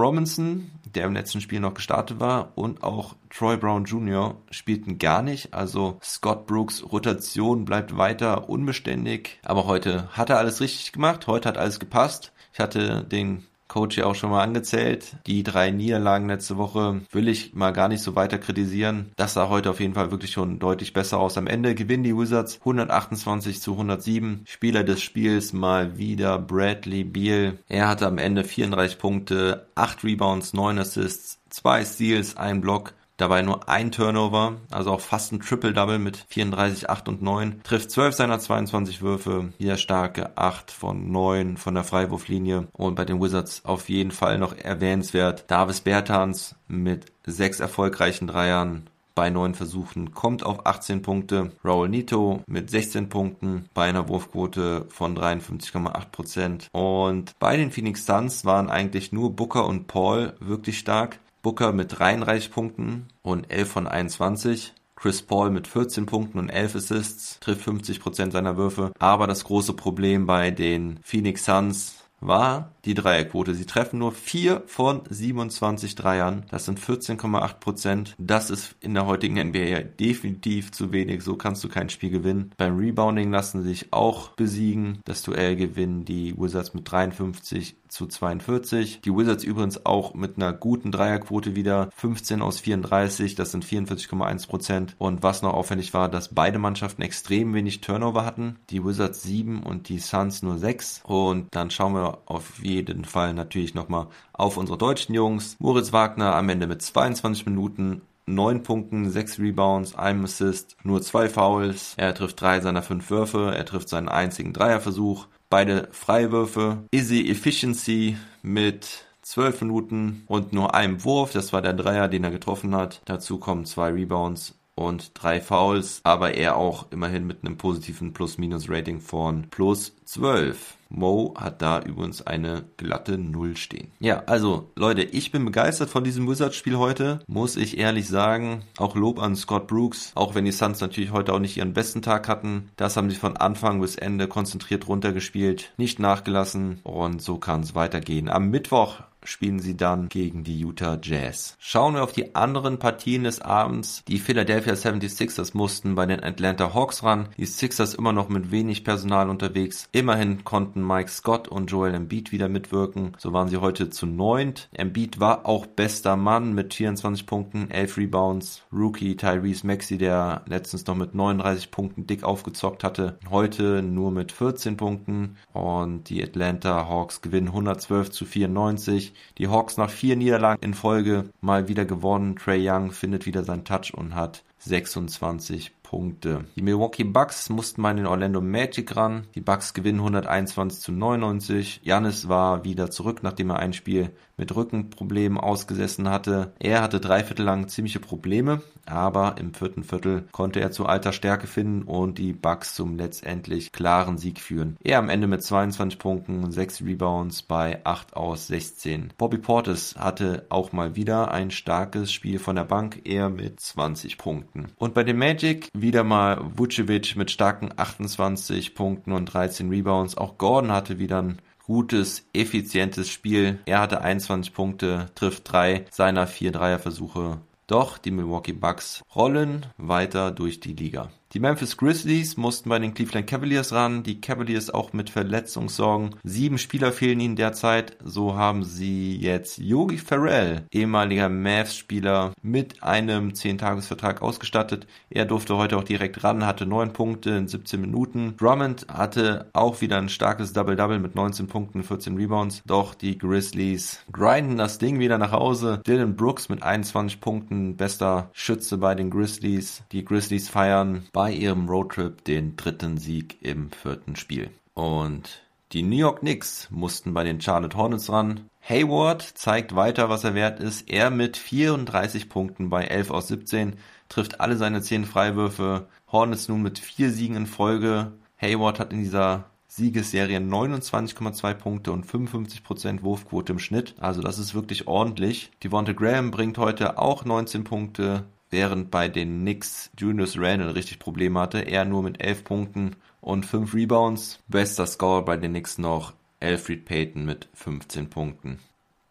Robinson, 0.00 0.70
der 0.96 1.04
im 1.04 1.12
letzten 1.12 1.40
Spiel 1.40 1.60
noch 1.60 1.74
gestartet 1.74 2.18
war, 2.18 2.52
und 2.54 2.82
auch 2.82 3.14
Troy 3.30 3.56
Brown 3.56 3.84
Jr. 3.84 4.36
spielten 4.50 4.98
gar 4.98 5.22
nicht. 5.22 5.54
Also 5.54 5.98
Scott 6.02 6.46
Brooks 6.46 6.82
Rotation 6.90 7.64
bleibt 7.64 7.96
weiter 7.96 8.48
unbeständig. 8.48 9.38
Aber 9.44 9.66
heute 9.66 10.08
hat 10.12 10.30
er 10.30 10.38
alles 10.38 10.60
richtig 10.60 10.92
gemacht. 10.92 11.26
Heute 11.26 11.48
hat 11.48 11.58
alles 11.58 11.78
gepasst. 11.78 12.32
Ich 12.52 12.60
hatte 12.60 13.04
den 13.04 13.44
Coach 13.76 13.98
ja 13.98 14.06
auch 14.06 14.14
schon 14.14 14.30
mal 14.30 14.42
angezählt. 14.42 15.16
Die 15.26 15.42
drei 15.42 15.70
Niederlagen 15.70 16.28
letzte 16.28 16.56
Woche 16.56 17.02
will 17.12 17.28
ich 17.28 17.52
mal 17.52 17.72
gar 17.72 17.88
nicht 17.88 18.02
so 18.02 18.16
weiter 18.16 18.38
kritisieren. 18.38 19.12
Das 19.16 19.34
sah 19.34 19.50
heute 19.50 19.68
auf 19.68 19.80
jeden 19.80 19.92
Fall 19.92 20.10
wirklich 20.10 20.30
schon 20.30 20.58
deutlich 20.58 20.94
besser 20.94 21.18
aus. 21.18 21.36
Am 21.36 21.46
Ende 21.46 21.74
gewinnen 21.74 22.02
die 22.02 22.16
Wizards 22.16 22.58
128 22.60 23.60
zu 23.60 23.72
107. 23.72 24.44
Spieler 24.46 24.82
des 24.82 25.02
Spiels 25.02 25.52
mal 25.52 25.98
wieder 25.98 26.38
Bradley 26.38 27.04
Beal. 27.04 27.58
Er 27.68 27.88
hatte 27.88 28.06
am 28.06 28.16
Ende 28.16 28.44
34 28.44 28.98
Punkte, 28.98 29.66
8 29.74 30.04
Rebounds, 30.04 30.54
9 30.54 30.78
Assists, 30.78 31.38
2 31.50 31.84
Steals, 31.84 32.38
1 32.38 32.62
Block. 32.62 32.94
Dabei 33.16 33.42
nur 33.42 33.68
ein 33.68 33.92
Turnover, 33.92 34.56
also 34.70 34.92
auch 34.92 35.00
fast 35.00 35.32
ein 35.32 35.40
Triple-Double 35.40 35.98
mit 35.98 36.24
34, 36.28 36.90
8 36.90 37.08
und 37.08 37.22
9. 37.22 37.62
Trifft 37.62 37.90
12 37.90 38.14
seiner 38.14 38.38
22 38.38 39.00
Würfe, 39.00 39.52
hier 39.58 39.78
starke 39.78 40.36
8 40.36 40.70
von 40.70 41.10
9 41.10 41.56
von 41.56 41.74
der 41.74 41.84
Freiwurflinie. 41.84 42.68
Und 42.72 42.94
bei 42.94 43.04
den 43.04 43.20
Wizards 43.20 43.64
auf 43.64 43.88
jeden 43.88 44.10
Fall 44.10 44.38
noch 44.38 44.56
erwähnenswert 44.56 45.50
Davis 45.50 45.80
Bertans 45.80 46.56
mit 46.68 47.06
6 47.24 47.60
erfolgreichen 47.60 48.26
Dreiern 48.26 48.88
bei 49.16 49.30
9 49.30 49.54
Versuchen 49.54 50.12
kommt 50.12 50.44
auf 50.44 50.66
18 50.66 51.00
Punkte. 51.00 51.50
Raul 51.64 51.88
Nito 51.88 52.42
mit 52.46 52.70
16 52.70 53.08
Punkten 53.08 53.64
bei 53.72 53.88
einer 53.88 54.08
Wurfquote 54.08 54.84
von 54.90 55.16
53,8%. 55.16 56.68
Und 56.70 57.32
bei 57.38 57.56
den 57.56 57.72
Phoenix 57.72 58.04
Suns 58.04 58.44
waren 58.44 58.68
eigentlich 58.68 59.12
nur 59.12 59.34
Booker 59.34 59.66
und 59.66 59.86
Paul 59.86 60.34
wirklich 60.38 60.78
stark. 60.78 61.18
Booker 61.46 61.72
mit 61.72 61.96
33 61.96 62.50
Punkten 62.50 63.06
und 63.22 63.52
11 63.52 63.68
von 63.68 63.86
21. 63.86 64.74
Chris 64.96 65.22
Paul 65.22 65.50
mit 65.50 65.68
14 65.68 66.04
Punkten 66.04 66.40
und 66.40 66.48
11 66.48 66.74
Assists 66.74 67.38
trifft 67.38 67.62
50 67.62 68.00
Prozent 68.00 68.32
seiner 68.32 68.56
Würfe. 68.56 68.90
Aber 68.98 69.28
das 69.28 69.44
große 69.44 69.74
Problem 69.74 70.26
bei 70.26 70.50
den 70.50 70.98
Phoenix 71.04 71.44
Suns 71.44 71.94
war 72.26 72.72
die 72.84 72.94
Dreierquote. 72.94 73.54
Sie 73.54 73.66
treffen 73.66 73.98
nur 73.98 74.12
4 74.12 74.62
von 74.66 75.02
27 75.08 75.94
Dreiern. 75.94 76.44
Das 76.50 76.64
sind 76.64 76.80
14,8 76.80 77.54
Prozent. 77.54 78.14
Das 78.18 78.50
ist 78.50 78.76
in 78.80 78.94
der 78.94 79.06
heutigen 79.06 79.38
NBA 79.48 79.80
definitiv 79.80 80.72
zu 80.72 80.92
wenig. 80.92 81.22
So 81.22 81.36
kannst 81.36 81.62
du 81.64 81.68
kein 81.68 81.88
Spiel 81.88 82.10
gewinnen. 82.10 82.52
Beim 82.56 82.76
Rebounding 82.76 83.30
lassen 83.30 83.62
sie 83.62 83.68
sich 83.68 83.92
auch 83.92 84.30
besiegen. 84.30 85.00
Das 85.04 85.22
Duell 85.22 85.56
gewinnen 85.56 86.04
die 86.04 86.34
Wizards 86.38 86.74
mit 86.74 86.90
53 86.90 87.76
zu 87.88 88.06
42. 88.06 89.00
Die 89.00 89.14
Wizards 89.14 89.44
übrigens 89.44 89.86
auch 89.86 90.14
mit 90.14 90.36
einer 90.36 90.52
guten 90.52 90.92
Dreierquote 90.92 91.56
wieder 91.56 91.90
15 91.96 92.42
aus 92.42 92.60
34, 92.60 93.34
das 93.34 93.52
sind 93.52 93.64
44,1 93.64 94.48
Prozent. 94.48 94.94
Und 94.98 95.22
was 95.22 95.42
noch 95.42 95.54
auffällig 95.54 95.94
war, 95.94 96.08
dass 96.08 96.34
beide 96.34 96.58
Mannschaften 96.58 97.02
extrem 97.02 97.54
wenig 97.54 97.80
Turnover 97.80 98.24
hatten. 98.24 98.56
Die 98.70 98.84
Wizards 98.84 99.22
7 99.22 99.62
und 99.62 99.88
die 99.88 99.98
Suns 99.98 100.42
nur 100.42 100.58
6. 100.58 101.02
Und 101.04 101.54
dann 101.54 101.70
schauen 101.70 101.94
wir 101.94 102.15
auf 102.26 102.62
jeden 102.62 103.04
Fall 103.04 103.34
natürlich 103.34 103.74
nochmal 103.74 104.06
auf 104.32 104.56
unsere 104.56 104.78
deutschen 104.78 105.14
Jungs. 105.14 105.56
Moritz 105.58 105.92
Wagner 105.92 106.34
am 106.34 106.48
Ende 106.48 106.66
mit 106.66 106.82
22 106.82 107.46
Minuten 107.46 108.02
9 108.26 108.64
Punkten, 108.64 109.10
6 109.10 109.38
Rebounds, 109.38 109.94
einem 109.94 110.24
Assist, 110.24 110.76
nur 110.82 111.00
2 111.00 111.28
Fouls. 111.28 111.94
Er 111.96 112.14
trifft 112.14 112.40
3 112.40 112.60
seiner 112.60 112.82
5 112.82 113.08
Würfe, 113.10 113.54
er 113.54 113.64
trifft 113.64 113.88
seinen 113.88 114.08
einzigen 114.08 114.52
Dreierversuch. 114.52 115.28
Beide 115.48 115.88
Freiwürfe. 115.92 116.78
Easy 116.90 117.30
Efficiency 117.30 118.16
mit 118.42 119.06
12 119.22 119.60
Minuten 119.62 120.24
und 120.26 120.52
nur 120.52 120.74
einem 120.74 121.04
Wurf. 121.04 121.32
Das 121.32 121.52
war 121.52 121.62
der 121.62 121.72
Dreier, 121.72 122.08
den 122.08 122.24
er 122.24 122.30
getroffen 122.30 122.74
hat. 122.74 123.00
Dazu 123.04 123.38
kommen 123.38 123.64
zwei 123.64 123.90
Rebounds 123.90 124.54
und 124.76 125.12
drei 125.14 125.40
Fouls, 125.40 126.00
aber 126.04 126.34
er 126.34 126.56
auch 126.56 126.86
immerhin 126.90 127.26
mit 127.26 127.44
einem 127.44 127.56
positiven 127.56 128.12
Plus-Minus-Rating 128.12 129.00
von 129.00 129.48
plus 129.50 129.96
12. 130.04 130.75
Mo 130.88 131.34
hat 131.36 131.62
da 131.62 131.80
übrigens 131.80 132.26
eine 132.26 132.64
glatte 132.76 133.18
Null 133.18 133.56
stehen. 133.56 133.92
Ja, 134.00 134.22
also 134.26 134.70
Leute, 134.76 135.02
ich 135.02 135.32
bin 135.32 135.44
begeistert 135.44 135.90
von 135.90 136.04
diesem 136.04 136.28
Wizards-Spiel 136.28 136.76
heute, 136.76 137.20
muss 137.26 137.56
ich 137.56 137.78
ehrlich 137.78 138.08
sagen. 138.08 138.62
Auch 138.78 138.94
Lob 138.94 139.20
an 139.20 139.36
Scott 139.36 139.66
Brooks, 139.66 140.12
auch 140.14 140.34
wenn 140.34 140.44
die 140.44 140.52
Suns 140.52 140.80
natürlich 140.80 141.12
heute 141.12 141.32
auch 141.32 141.40
nicht 141.40 141.56
ihren 141.56 141.72
besten 141.72 142.02
Tag 142.02 142.28
hatten. 142.28 142.70
Das 142.76 142.96
haben 142.96 143.10
sie 143.10 143.16
von 143.16 143.36
Anfang 143.36 143.80
bis 143.80 143.96
Ende 143.96 144.28
konzentriert 144.28 144.88
runtergespielt, 144.88 145.72
nicht 145.76 145.98
nachgelassen 145.98 146.80
und 146.82 147.22
so 147.22 147.38
kann 147.38 147.62
es 147.62 147.74
weitergehen. 147.74 148.28
Am 148.28 148.50
Mittwoch 148.50 149.00
spielen 149.26 149.58
sie 149.58 149.76
dann 149.76 150.08
gegen 150.08 150.44
die 150.44 150.58
Utah 150.58 150.98
Jazz. 151.02 151.56
Schauen 151.58 151.94
wir 151.94 152.02
auf 152.02 152.12
die 152.12 152.34
anderen 152.34 152.78
Partien 152.78 153.24
des 153.24 153.40
Abends. 153.40 154.02
Die 154.08 154.18
Philadelphia 154.18 154.74
76ers 154.74 155.56
mussten 155.56 155.94
bei 155.94 156.06
den 156.06 156.22
Atlanta 156.22 156.72
Hawks 156.74 157.02
ran. 157.02 157.28
Die 157.36 157.46
Sixers 157.46 157.94
immer 157.94 158.12
noch 158.12 158.28
mit 158.28 158.50
wenig 158.50 158.84
Personal 158.84 159.28
unterwegs. 159.28 159.88
Immerhin 159.92 160.44
konnten 160.44 160.86
Mike 160.86 161.10
Scott 161.10 161.48
und 161.48 161.70
Joel 161.70 161.94
Embiid 161.94 162.32
wieder 162.32 162.48
mitwirken. 162.48 163.12
So 163.18 163.32
waren 163.32 163.48
sie 163.48 163.58
heute 163.58 163.90
zu 163.90 164.06
neunt. 164.06 164.68
Embiid 164.72 165.20
war 165.20 165.46
auch 165.46 165.66
bester 165.66 166.16
Mann 166.16 166.54
mit 166.54 166.74
24 166.74 167.26
Punkten, 167.26 167.70
11 167.70 167.96
Rebounds. 167.98 168.62
Rookie 168.72 169.16
Tyrese 169.16 169.66
Maxey, 169.66 169.98
der 169.98 170.42
letztens 170.46 170.86
noch 170.86 170.94
mit 170.94 171.14
39 171.14 171.70
Punkten 171.70 172.06
dick 172.06 172.24
aufgezockt 172.24 172.84
hatte, 172.84 173.18
heute 173.30 173.82
nur 173.82 174.10
mit 174.10 174.32
14 174.32 174.76
Punkten. 174.76 175.36
Und 175.52 176.08
die 176.08 176.22
Atlanta 176.22 176.88
Hawks 176.88 177.20
gewinnen 177.20 177.48
112 177.48 178.10
zu 178.10 178.24
94. 178.24 179.14
Die 179.38 179.48
Hawks 179.48 179.76
nach 179.76 179.90
vier 179.90 180.16
Niederlagen 180.16 180.62
in 180.62 180.74
Folge 180.74 181.30
mal 181.40 181.68
wieder 181.68 181.84
gewonnen. 181.84 182.36
Trey 182.36 182.68
Young 182.68 182.92
findet 182.92 183.26
wieder 183.26 183.44
seinen 183.44 183.64
Touch 183.64 183.92
und 183.94 184.14
hat 184.14 184.44
26 184.58 185.72
Punkte. 185.86 186.46
Die 186.56 186.62
Milwaukee 186.62 187.04
Bucks 187.04 187.48
mussten 187.48 187.80
mal 187.80 187.94
den 187.94 188.08
Orlando 188.08 188.40
Magic 188.40 188.96
ran. 188.96 189.28
Die 189.36 189.40
Bucks 189.40 189.72
gewinnen 189.72 190.00
121 190.00 190.80
zu 190.80 190.90
99. 190.90 191.80
Janis 191.84 192.28
war 192.28 192.64
wieder 192.64 192.90
zurück, 192.90 193.20
nachdem 193.22 193.50
er 193.50 193.60
ein 193.60 193.72
Spiel 193.72 194.10
mit 194.36 194.54
Rückenproblemen 194.54 195.38
ausgesessen 195.38 196.10
hatte. 196.10 196.52
Er 196.58 196.82
hatte 196.82 197.00
drei 197.00 197.22
Viertel 197.24 197.44
lang 197.44 197.68
ziemliche 197.68 198.00
Probleme, 198.00 198.62
aber 198.84 199.36
im 199.38 199.54
vierten 199.54 199.82
Viertel 199.82 200.24
konnte 200.32 200.60
er 200.60 200.72
zu 200.72 200.86
alter 200.86 201.12
Stärke 201.12 201.46
finden 201.46 201.82
und 201.82 202.18
die 202.18 202.32
Bucks 202.32 202.74
zum 202.74 202.96
letztendlich 202.96 203.72
klaren 203.72 204.18
Sieg 204.18 204.40
führen. 204.40 204.76
Er 204.82 204.98
am 204.98 205.08
Ende 205.08 205.26
mit 205.26 205.42
22 205.42 205.98
Punkten, 205.98 206.50
6 206.50 206.82
Rebounds 206.82 207.42
bei 207.42 207.80
8 207.84 208.16
aus 208.16 208.48
16. 208.48 209.12
Bobby 209.16 209.38
Portis 209.38 209.94
hatte 209.96 210.46
auch 210.50 210.72
mal 210.72 210.96
wieder 210.96 211.30
ein 211.30 211.50
starkes 211.50 212.12
Spiel 212.12 212.38
von 212.38 212.56
der 212.56 212.64
Bank, 212.64 213.02
er 213.04 213.30
mit 213.30 213.60
20 213.60 214.18
Punkten. 214.18 214.66
Und 214.76 214.94
bei 214.94 215.04
den 215.04 215.16
Magic 215.16 215.70
wieder 215.86 216.02
mal 216.02 216.40
Vucevic 216.56 217.14
mit 217.14 217.30
starken 217.30 217.70
28 217.76 218.74
Punkten 218.74 219.12
und 219.12 219.26
13 219.26 219.70
Rebounds. 219.70 220.18
Auch 220.18 220.36
Gordon 220.36 220.72
hatte 220.72 220.98
wieder 220.98 221.22
ein 221.22 221.40
gutes, 221.62 222.26
effizientes 222.32 223.08
Spiel. 223.08 223.60
Er 223.66 223.78
hatte 223.78 224.00
21 224.00 224.52
Punkte, 224.52 225.06
trifft 225.14 225.52
drei 225.52 225.84
seiner 225.92 226.26
vier 226.26 226.50
Dreierversuche. 226.50 227.38
Doch 227.68 227.98
die 227.98 228.10
Milwaukee 228.10 228.52
Bucks 228.52 229.04
rollen 229.14 229.66
weiter 229.76 230.32
durch 230.32 230.58
die 230.58 230.72
Liga. 230.72 231.10
Die 231.36 231.40
Memphis 231.40 231.76
Grizzlies 231.76 232.38
mussten 232.38 232.70
bei 232.70 232.78
den 232.78 232.94
Cleveland 232.94 233.26
Cavaliers 233.26 233.70
ran. 233.70 234.02
Die 234.02 234.22
Cavaliers 234.22 234.70
auch 234.70 234.94
mit 234.94 235.10
Verletzungssorgen. 235.10 236.14
Sieben 236.24 236.56
Spieler 236.56 236.92
fehlen 236.92 237.20
ihnen 237.20 237.36
derzeit. 237.36 237.98
So 238.02 238.36
haben 238.36 238.64
sie 238.64 239.18
jetzt 239.18 239.58
Yogi 239.58 239.98
Farrell, 239.98 240.64
ehemaliger 240.72 241.28
Mavs-Spieler, 241.28 242.32
mit 242.40 242.82
einem 242.82 243.32
10-Tages-Vertrag 243.32 244.22
ausgestattet. 244.22 244.86
Er 245.10 245.26
durfte 245.26 245.58
heute 245.58 245.76
auch 245.76 245.84
direkt 245.84 246.24
ran, 246.24 246.46
hatte 246.46 246.64
9 246.64 246.94
Punkte 246.94 247.32
in 247.32 247.48
17 247.48 247.82
Minuten. 247.82 248.34
Drummond 248.38 248.86
hatte 248.88 249.50
auch 249.52 249.82
wieder 249.82 249.98
ein 249.98 250.08
starkes 250.08 250.54
Double-Double 250.54 251.00
mit 251.00 251.16
19 251.16 251.48
Punkten, 251.48 251.82
14 251.82 252.16
Rebounds. 252.16 252.62
Doch 252.64 252.94
die 252.94 253.18
Grizzlies 253.18 253.98
grinden 254.10 254.56
das 254.56 254.78
Ding 254.78 254.98
wieder 255.00 255.18
nach 255.18 255.32
Hause. 255.32 255.82
Dylan 255.86 256.16
Brooks 256.16 256.48
mit 256.48 256.62
21 256.62 257.20
Punkten, 257.20 257.76
bester 257.76 258.30
Schütze 258.32 258.78
bei 258.78 258.94
den 258.94 259.10
Grizzlies. 259.10 259.82
Die 259.92 260.02
Grizzlies 260.02 260.48
feiern 260.48 261.02
bei 261.12 261.25
ihrem 261.32 261.68
Roadtrip 261.68 262.24
den 262.24 262.56
dritten 262.56 262.98
Sieg 262.98 263.38
im 263.42 263.70
vierten 263.70 264.16
Spiel. 264.16 264.50
Und 264.74 265.42
die 265.72 265.82
New 265.82 265.96
York 265.96 266.20
Knicks 266.20 266.68
mussten 266.70 267.12
bei 267.12 267.24
den 267.24 267.40
Charlotte 267.40 267.76
Hornets 267.76 268.10
ran. 268.10 268.48
Hayward 268.60 269.22
zeigt 269.22 269.74
weiter, 269.74 270.08
was 270.08 270.24
er 270.24 270.34
wert 270.34 270.60
ist. 270.60 270.88
Er 270.88 271.10
mit 271.10 271.36
34 271.36 272.28
Punkten 272.28 272.70
bei 272.70 272.84
11 272.84 273.10
aus 273.10 273.28
17 273.28 273.76
trifft 274.08 274.40
alle 274.40 274.56
seine 274.56 274.82
zehn 274.82 275.04
Freiwürfe. 275.04 275.88
Hornets 276.10 276.48
nun 276.48 276.62
mit 276.62 276.78
vier 276.78 277.10
Siegen 277.10 277.36
in 277.36 277.46
Folge. 277.46 278.12
Hayward 278.40 278.78
hat 278.78 278.92
in 278.92 279.00
dieser 279.00 279.46
Siegesserie 279.76 280.38
29,2 280.38 281.54
Punkte 281.54 281.92
und 281.92 282.06
55% 282.06 283.02
Wurfquote 283.02 283.52
im 283.52 283.58
Schnitt. 283.58 283.94
Also 283.98 284.22
das 284.22 284.38
ist 284.38 284.54
wirklich 284.54 284.86
ordentlich. 284.86 285.50
Devonta 285.62 285.92
Graham 285.92 286.30
bringt 286.30 286.56
heute 286.58 286.98
auch 286.98 287.24
19 287.24 287.64
Punkte, 287.64 288.24
während 288.50 288.90
bei 288.90 289.08
den 289.08 289.40
Knicks 289.40 289.90
Julius 289.98 290.38
Randle 290.38 290.74
richtig 290.74 290.98
Probleme 290.98 291.40
hatte. 291.40 291.60
Er 291.60 291.84
nur 291.84 292.02
mit 292.02 292.22
11 292.22 292.44
Punkten 292.44 292.96
und 293.20 293.46
5 293.46 293.74
Rebounds. 293.74 294.40
Bester 294.48 294.86
Score 294.86 295.24
bei 295.24 295.36
den 295.36 295.52
Knicks 295.52 295.78
noch 295.78 296.14
Alfred 296.40 296.84
Payton 296.84 297.24
mit 297.24 297.48
15 297.54 298.10
Punkten. 298.10 298.58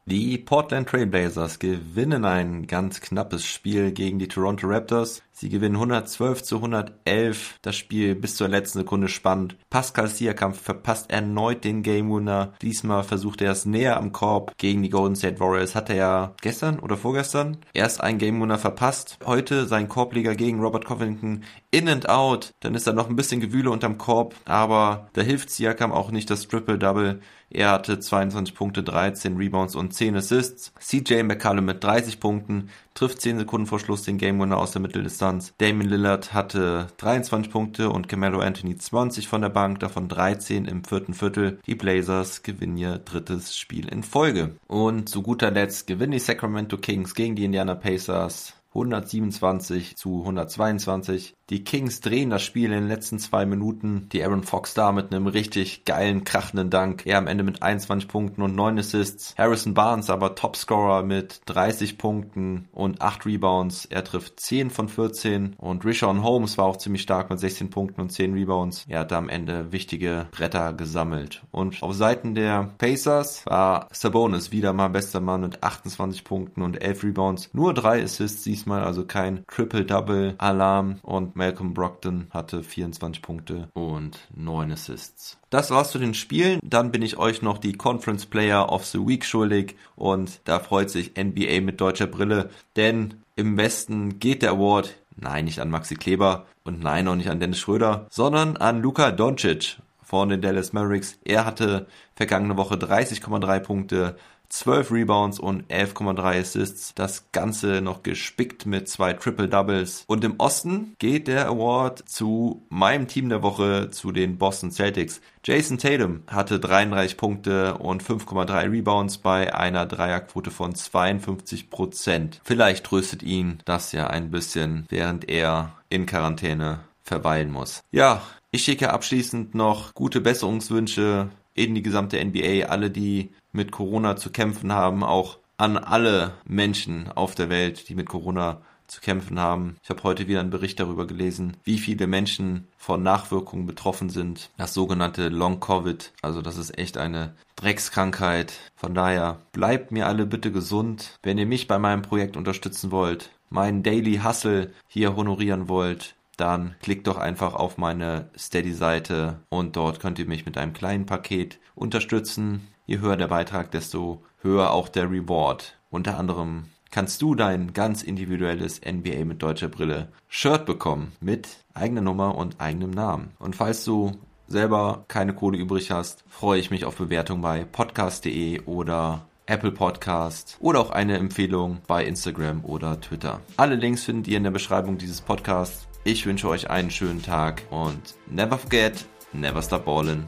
Die 0.07 0.37
Portland 0.37 0.87
Trailblazers 0.87 1.57
gewinnen 1.57 2.25
ein 2.25 2.67
ganz 2.67 3.01
knappes 3.01 3.43
Spiel 3.43 3.91
gegen 3.91 4.19
die 4.19 4.27
Toronto 4.27 4.67
Raptors. 4.67 5.23
Sie 5.37 5.49
gewinnen 5.49 5.75
112 5.75 6.43
zu 6.43 6.55
111. 6.55 7.55
Das 7.61 7.75
Spiel 7.75 8.15
bis 8.15 8.37
zur 8.37 8.47
letzten 8.47 8.79
Sekunde 8.79 9.09
spannend. 9.09 9.57
Pascal 9.69 10.07
Siakam 10.07 10.53
verpasst 10.53 11.11
erneut 11.11 11.65
den 11.65 11.83
Game 11.83 12.09
Winner. 12.09 12.53
Diesmal 12.61 13.03
versucht 13.03 13.41
er 13.41 13.51
es 13.51 13.65
näher 13.65 13.97
am 13.97 14.13
Korb 14.13 14.57
gegen 14.57 14.81
die 14.81 14.89
Golden 14.89 15.17
State 15.17 15.41
Warriors. 15.41 15.75
Hat 15.75 15.89
er 15.89 15.97
ja 15.97 16.35
gestern 16.41 16.79
oder 16.79 16.95
vorgestern 16.95 17.57
erst 17.73 17.99
einen 17.99 18.17
Game 18.17 18.41
Winner 18.41 18.57
verpasst. 18.57 19.17
Heute 19.25 19.65
sein 19.65 19.89
Korbleger 19.89 20.35
gegen 20.35 20.61
Robert 20.61 20.85
Covington 20.85 21.43
in 21.69 21.89
and 21.89 22.07
out. 22.07 22.51
Dann 22.61 22.73
ist 22.73 22.87
da 22.87 22.93
noch 22.93 23.09
ein 23.09 23.17
bisschen 23.17 23.41
Gewühle 23.41 23.71
unterm 23.71 23.97
Korb. 23.97 24.35
Aber 24.45 25.09
da 25.11 25.21
hilft 25.21 25.49
Siakam 25.49 25.91
auch 25.91 26.11
nicht 26.11 26.29
das 26.29 26.47
Triple-Double. 26.47 27.19
Er 27.49 27.71
hatte 27.71 27.99
22 27.99 28.55
Punkte, 28.55 28.83
13 28.83 29.37
Rebounds 29.37 29.75
und 29.75 29.93
10 29.93 30.15
Assists. 30.15 30.73
CJ 30.79 31.23
McCallum 31.23 31.65
mit 31.65 31.83
30 31.83 32.19
Punkten, 32.19 32.69
trifft 32.95 33.21
10 33.21 33.37
Sekunden 33.37 33.67
vor 33.67 33.79
Schluss 33.79 34.01
den 34.01 34.17
Game 34.17 34.39
Winner 34.39 34.57
aus 34.57 34.71
der 34.71 34.81
Mitteldistanz. 34.81 35.53
Damien 35.59 35.87
Lillard 35.87 36.33
hatte 36.33 36.87
23 36.97 37.51
Punkte 37.51 37.91
und 37.91 38.09
Camelo 38.09 38.39
Anthony 38.39 38.75
20 38.75 39.27
von 39.27 39.41
der 39.41 39.49
Bank, 39.49 39.79
davon 39.81 40.07
13 40.07 40.65
im 40.65 40.83
vierten 40.83 41.13
Viertel. 41.13 41.59
Die 41.67 41.75
Blazers 41.75 42.41
gewinnen 42.41 42.77
ihr 42.77 42.97
drittes 42.97 43.55
Spiel 43.55 43.87
in 43.89 44.01
Folge. 44.01 44.55
Und 44.67 45.09
zu 45.09 45.21
guter 45.21 45.51
Letzt 45.51 45.85
gewinnen 45.85 46.13
die 46.13 46.19
Sacramento 46.19 46.77
Kings 46.77 47.13
gegen 47.13 47.35
die 47.35 47.45
Indiana 47.45 47.75
Pacers 47.75 48.53
127 48.75 49.95
zu 49.95 50.19
122. 50.19 51.33
Die 51.51 51.63
Kings 51.63 52.01
drehen 52.01 52.31
das 52.31 52.41
Spiel 52.41 52.71
in 52.71 52.79
den 52.79 52.87
letzten 52.87 53.19
zwei 53.19 53.45
Minuten. 53.45 54.09
Die 54.11 54.23
Aaron 54.23 54.41
Fox 54.41 54.73
da 54.73 54.91
mit 54.91 55.13
einem 55.13 55.27
richtig 55.27 55.85
geilen, 55.85 56.23
krachenden 56.23 56.71
Dank. 56.71 57.05
Er 57.05 57.19
am 57.19 57.27
Ende 57.27 57.43
mit 57.43 57.61
21 57.61 58.09
Punkten 58.09 58.41
und 58.41 58.55
9 58.55 58.79
Assists. 58.79 59.35
Harrison 59.37 59.75
Barnes 59.75 60.09
aber 60.09 60.33
Topscorer 60.33 61.03
mit 61.03 61.41
30 61.45 61.99
Punkten 61.99 62.67
und 62.71 62.99
8 62.99 63.27
Rebounds. 63.27 63.85
Er 63.85 64.03
trifft 64.03 64.39
10 64.39 64.71
von 64.71 64.89
14. 64.89 65.53
Und 65.59 65.85
Rishon 65.85 66.23
Holmes 66.23 66.57
war 66.57 66.65
auch 66.65 66.77
ziemlich 66.77 67.03
stark 67.03 67.29
mit 67.29 67.39
16 67.39 67.69
Punkten 67.69 68.01
und 68.01 68.11
10 68.11 68.33
Rebounds. 68.33 68.83
Er 68.87 69.01
hat 69.01 69.13
am 69.13 69.29
Ende 69.29 69.71
wichtige 69.71 70.25
Bretter 70.31 70.73
gesammelt. 70.73 71.43
Und 71.51 71.83
auf 71.83 71.93
Seiten 71.93 72.33
der 72.33 72.71
Pacers 72.79 73.45
war 73.45 73.87
Sabonis 73.91 74.51
wieder 74.51 74.73
mal 74.73 74.89
bester 74.89 75.19
Mann 75.19 75.41
mit 75.41 75.61
28 75.61 76.23
Punkten 76.23 76.63
und 76.63 76.81
11 76.81 77.03
Rebounds. 77.03 77.49
Nur 77.53 77.75
3 77.75 78.01
Assists 78.01 78.41
diesmal, 78.41 78.83
also 78.83 79.05
kein 79.05 79.45
Triple-Double-Alarm. 79.45 80.95
Und 81.03 81.34
Malcolm 81.35 81.73
Brogdon 81.73 82.27
hatte 82.31 82.63
24 82.63 83.21
Punkte 83.21 83.69
und 83.73 84.19
9 84.35 84.71
Assists. 84.71 85.37
Das 85.49 85.69
war's 85.69 85.91
zu 85.91 85.99
den 85.99 86.13
Spielen. 86.13 86.59
Dann 86.63 86.91
bin 86.91 87.01
ich 87.01 87.17
euch 87.17 87.41
noch 87.41 87.59
die 87.59 87.73
Conference 87.73 88.25
Player 88.25 88.71
of 88.71 88.85
the 88.85 88.99
Week 88.99 89.23
schuldig 89.23 89.75
und 89.95 90.41
da 90.45 90.59
freut 90.59 90.89
sich 90.89 91.13
NBA 91.17 91.61
mit 91.61 91.79
deutscher 91.79 92.07
Brille, 92.07 92.49
denn 92.75 93.15
im 93.35 93.57
Westen 93.57 94.19
geht 94.19 94.41
der 94.41 94.51
Award 94.51 94.95
Nein, 95.17 95.45
nicht 95.45 95.59
an 95.59 95.69
Maxi 95.69 95.95
Kleber 95.95 96.45
und 96.63 96.81
nein, 96.81 97.07
auch 97.07 97.15
nicht 97.15 97.29
an 97.29 97.39
Dennis 97.39 97.59
Schröder, 97.59 98.07
sondern 98.09 98.57
an 98.57 98.81
Luka 98.81 99.11
Doncic 99.11 99.77
von 100.01 100.29
den 100.29 100.41
Dallas 100.41 100.73
Mavericks. 100.73 101.17
Er 101.23 101.45
hatte 101.45 101.87
vergangene 102.15 102.57
Woche 102.57 102.75
30,3 102.75 103.59
Punkte, 103.59 104.17
12 104.49 104.91
Rebounds 104.91 105.39
und 105.39 105.69
11,3 105.71 106.41
Assists. 106.41 106.93
Das 106.95 107.31
Ganze 107.31 107.81
noch 107.81 108.03
gespickt 108.03 108.65
mit 108.65 108.89
zwei 108.89 109.13
Triple 109.13 109.47
Doubles. 109.47 110.03
Und 110.07 110.23
im 110.23 110.35
Osten 110.39 110.95
geht 110.99 111.27
der 111.27 111.47
Award 111.47 112.07
zu 112.07 112.65
meinem 112.69 113.07
Team 113.07 113.29
der 113.29 113.43
Woche, 113.43 113.89
zu 113.91 114.11
den 114.11 114.37
Boston 114.37 114.71
Celtics. 114.71 115.21
Jason 115.43 115.77
Tatum 115.77 116.23
hatte 116.27 116.59
33 116.59 117.17
Punkte 117.17 117.75
und 117.75 118.03
5,3 118.03 118.71
Rebounds 118.71 119.19
bei 119.19 119.53
einer 119.53 119.85
Dreierquote 119.85 120.51
von 120.51 120.73
52 120.73 121.69
Prozent. 121.69 122.41
Vielleicht 122.43 122.85
tröstet 122.85 123.21
ihn 123.23 123.59
das 123.65 123.91
ja 123.91 124.07
ein 124.07 124.31
bisschen, 124.31 124.85
während 124.89 125.29
er 125.29 125.73
in 125.89 126.05
Quarantäne 126.05 126.79
verweilen 127.03 127.51
muss. 127.51 127.83
Ja, 127.91 128.21
ich 128.51 128.63
schicke 128.63 128.91
abschließend 128.91 129.53
noch 129.53 129.93
gute 129.93 130.21
Besserungswünsche 130.21 131.29
in 131.55 131.73
die 131.73 131.81
gesamte 131.81 132.23
NBA, 132.23 132.67
alle, 132.67 132.91
die 132.91 133.31
mit 133.51 133.71
Corona 133.71 134.15
zu 134.17 134.29
kämpfen 134.29 134.71
haben, 134.73 135.03
auch 135.03 135.39
an 135.57 135.77
alle 135.77 136.33
Menschen 136.45 137.09
auf 137.11 137.33
der 137.33 137.49
Welt, 137.49 137.89
die 137.89 137.95
mit 137.95 138.07
Corona 138.07 138.61
zu 138.87 139.01
kämpfen 139.01 139.39
haben. 139.39 139.77
Ich 139.83 139.89
habe 139.89 140.03
heute 140.03 140.27
wieder 140.27 140.41
einen 140.41 140.51
Bericht 140.51 140.79
darüber 140.79 141.07
gelesen, 141.07 141.57
wie 141.63 141.79
viele 141.79 142.05
Menschen 142.07 142.67
von 142.77 143.01
Nachwirkungen 143.01 143.65
betroffen 143.65 144.09
sind. 144.09 144.51
Das 144.57 144.73
sogenannte 144.73 145.29
Long 145.29 145.59
Covid. 145.59 146.11
Also 146.21 146.41
das 146.41 146.57
ist 146.57 146.77
echt 146.77 146.97
eine 146.97 147.33
Dreckskrankheit. 147.55 148.53
Von 148.75 148.93
daher 148.93 149.39
bleibt 149.53 149.91
mir 149.91 150.07
alle 150.07 150.25
bitte 150.25 150.51
gesund. 150.51 151.17
Wenn 151.23 151.37
ihr 151.37 151.47
mich 151.47 151.67
bei 151.67 151.79
meinem 151.79 152.03
Projekt 152.03 152.37
unterstützen 152.37 152.91
wollt, 152.91 153.31
meinen 153.49 153.81
Daily 153.81 154.19
Hustle 154.23 154.71
hier 154.87 155.15
honorieren 155.15 155.67
wollt, 155.67 156.15
dann 156.37 156.75
klickt 156.81 157.07
doch 157.07 157.17
einfach 157.17 157.53
auf 157.53 157.77
meine 157.77 158.29
Steady-Seite 158.37 159.39
und 159.49 159.75
dort 159.75 159.99
könnt 159.99 160.19
ihr 160.19 160.27
mich 160.27 160.45
mit 160.45 160.57
einem 160.57 160.73
kleinen 160.73 161.05
Paket 161.05 161.59
unterstützen. 161.75 162.67
Je 162.85 162.99
höher 162.99 163.17
der 163.17 163.27
Beitrag, 163.27 163.71
desto 163.71 164.23
höher 164.41 164.71
auch 164.71 164.89
der 164.89 165.09
Reward. 165.09 165.77
Unter 165.89 166.17
anderem 166.17 166.65
kannst 166.91 167.21
du 167.21 167.35
dein 167.35 167.73
ganz 167.73 168.03
individuelles 168.03 168.79
NBA 168.79 169.25
mit 169.25 169.41
deutscher 169.41 169.67
Brille 169.67 170.09
Shirt 170.27 170.65
bekommen 170.65 171.13
mit 171.19 171.47
eigener 171.73 172.01
Nummer 172.01 172.35
und 172.35 172.61
eigenem 172.61 172.91
Namen. 172.91 173.31
Und 173.39 173.55
falls 173.55 173.83
du 173.83 174.13
selber 174.47 175.05
keine 175.07 175.33
Kohle 175.33 175.57
übrig 175.57 175.91
hast, 175.91 176.23
freue 176.29 176.59
ich 176.59 176.71
mich 176.71 176.85
auf 176.85 176.95
Bewertung 176.95 177.41
bei 177.41 177.65
podcast.de 177.65 178.61
oder 178.61 179.25
Apple 179.47 179.71
Podcast 179.71 180.57
oder 180.59 180.79
auch 180.79 180.89
eine 180.89 181.17
Empfehlung 181.17 181.79
bei 181.87 182.05
Instagram 182.05 182.63
oder 182.65 182.99
Twitter. 182.99 183.41
Alle 183.57 183.75
Links 183.75 184.03
findet 184.03 184.27
ihr 184.27 184.37
in 184.37 184.43
der 184.43 184.51
Beschreibung 184.51 184.97
dieses 184.97 185.21
Podcasts. 185.21 185.87
Ich 186.07 186.27
wünsche 186.27 186.47
euch 186.47 186.69
einen 186.69 186.91
schönen 186.91 187.23
Tag 187.23 187.63
und 187.71 188.13
never 188.27 188.59
forget, 188.59 189.05
never 189.33 189.59
stop 189.63 189.85
ballin'. 189.85 190.23